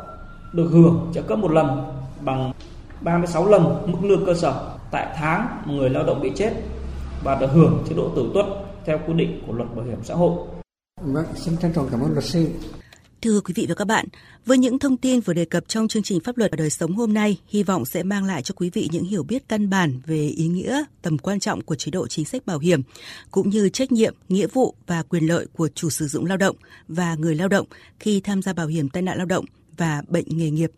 được 0.52 0.68
hưởng 0.72 1.10
trợ 1.14 1.22
cấp 1.22 1.38
một 1.38 1.50
lần 1.50 1.84
bằng 2.20 2.52
36 3.00 3.46
lần 3.46 3.82
mức 3.86 3.98
lương 4.02 4.26
cơ 4.26 4.34
sở 4.34 4.70
tại 4.90 5.06
tháng 5.16 5.62
người 5.66 5.90
lao 5.90 6.04
động 6.04 6.20
bị 6.20 6.32
chết 6.36 6.52
và 7.24 7.34
được 7.34 7.50
hưởng 7.52 7.82
chế 7.88 7.94
độ 7.96 8.08
tử 8.16 8.30
tuất 8.34 8.46
theo 8.84 8.98
quy 9.06 9.12
định 9.12 9.42
của 9.46 9.52
luật 9.52 9.76
bảo 9.76 9.84
hiểm 9.84 9.98
xã 10.02 10.14
hội. 10.14 10.32
Vâng, 11.02 11.26
xin 11.36 11.56
trân 11.56 11.72
trọng 11.72 11.88
cảm 11.90 12.00
ơn 12.00 12.12
luật 12.12 12.24
sư. 12.24 12.48
Thưa 13.22 13.40
quý 13.40 13.54
vị 13.56 13.66
và 13.68 13.74
các 13.74 13.84
bạn, 13.84 14.06
với 14.46 14.58
những 14.58 14.78
thông 14.78 14.96
tin 14.96 15.20
vừa 15.20 15.32
đề 15.32 15.44
cập 15.44 15.68
trong 15.68 15.88
chương 15.88 16.02
trình 16.02 16.20
Pháp 16.20 16.36
luật 16.36 16.50
và 16.50 16.56
đời 16.56 16.70
sống 16.70 16.92
hôm 16.92 17.14
nay, 17.14 17.40
hy 17.48 17.62
vọng 17.62 17.84
sẽ 17.84 18.02
mang 18.02 18.24
lại 18.24 18.42
cho 18.42 18.54
quý 18.56 18.70
vị 18.70 18.88
những 18.92 19.04
hiểu 19.04 19.22
biết 19.22 19.48
căn 19.48 19.70
bản 19.70 20.00
về 20.06 20.26
ý 20.26 20.48
nghĩa, 20.48 20.84
tầm 21.02 21.18
quan 21.18 21.40
trọng 21.40 21.60
của 21.60 21.74
chế 21.74 21.90
độ 21.90 22.06
chính 22.06 22.24
sách 22.24 22.46
bảo 22.46 22.58
hiểm, 22.58 22.82
cũng 23.30 23.50
như 23.50 23.68
trách 23.68 23.92
nhiệm, 23.92 24.14
nghĩa 24.28 24.46
vụ 24.46 24.74
và 24.86 25.02
quyền 25.02 25.26
lợi 25.26 25.46
của 25.56 25.68
chủ 25.68 25.90
sử 25.90 26.06
dụng 26.06 26.26
lao 26.26 26.36
động 26.36 26.56
và 26.88 27.14
người 27.14 27.34
lao 27.34 27.48
động 27.48 27.66
khi 27.98 28.20
tham 28.20 28.42
gia 28.42 28.52
bảo 28.52 28.66
hiểm 28.66 28.88
tai 28.88 29.02
nạn 29.02 29.16
lao 29.16 29.26
động 29.26 29.44
và 29.76 30.02
bệnh 30.08 30.26
nghề 30.28 30.50
nghiệp. 30.50 30.70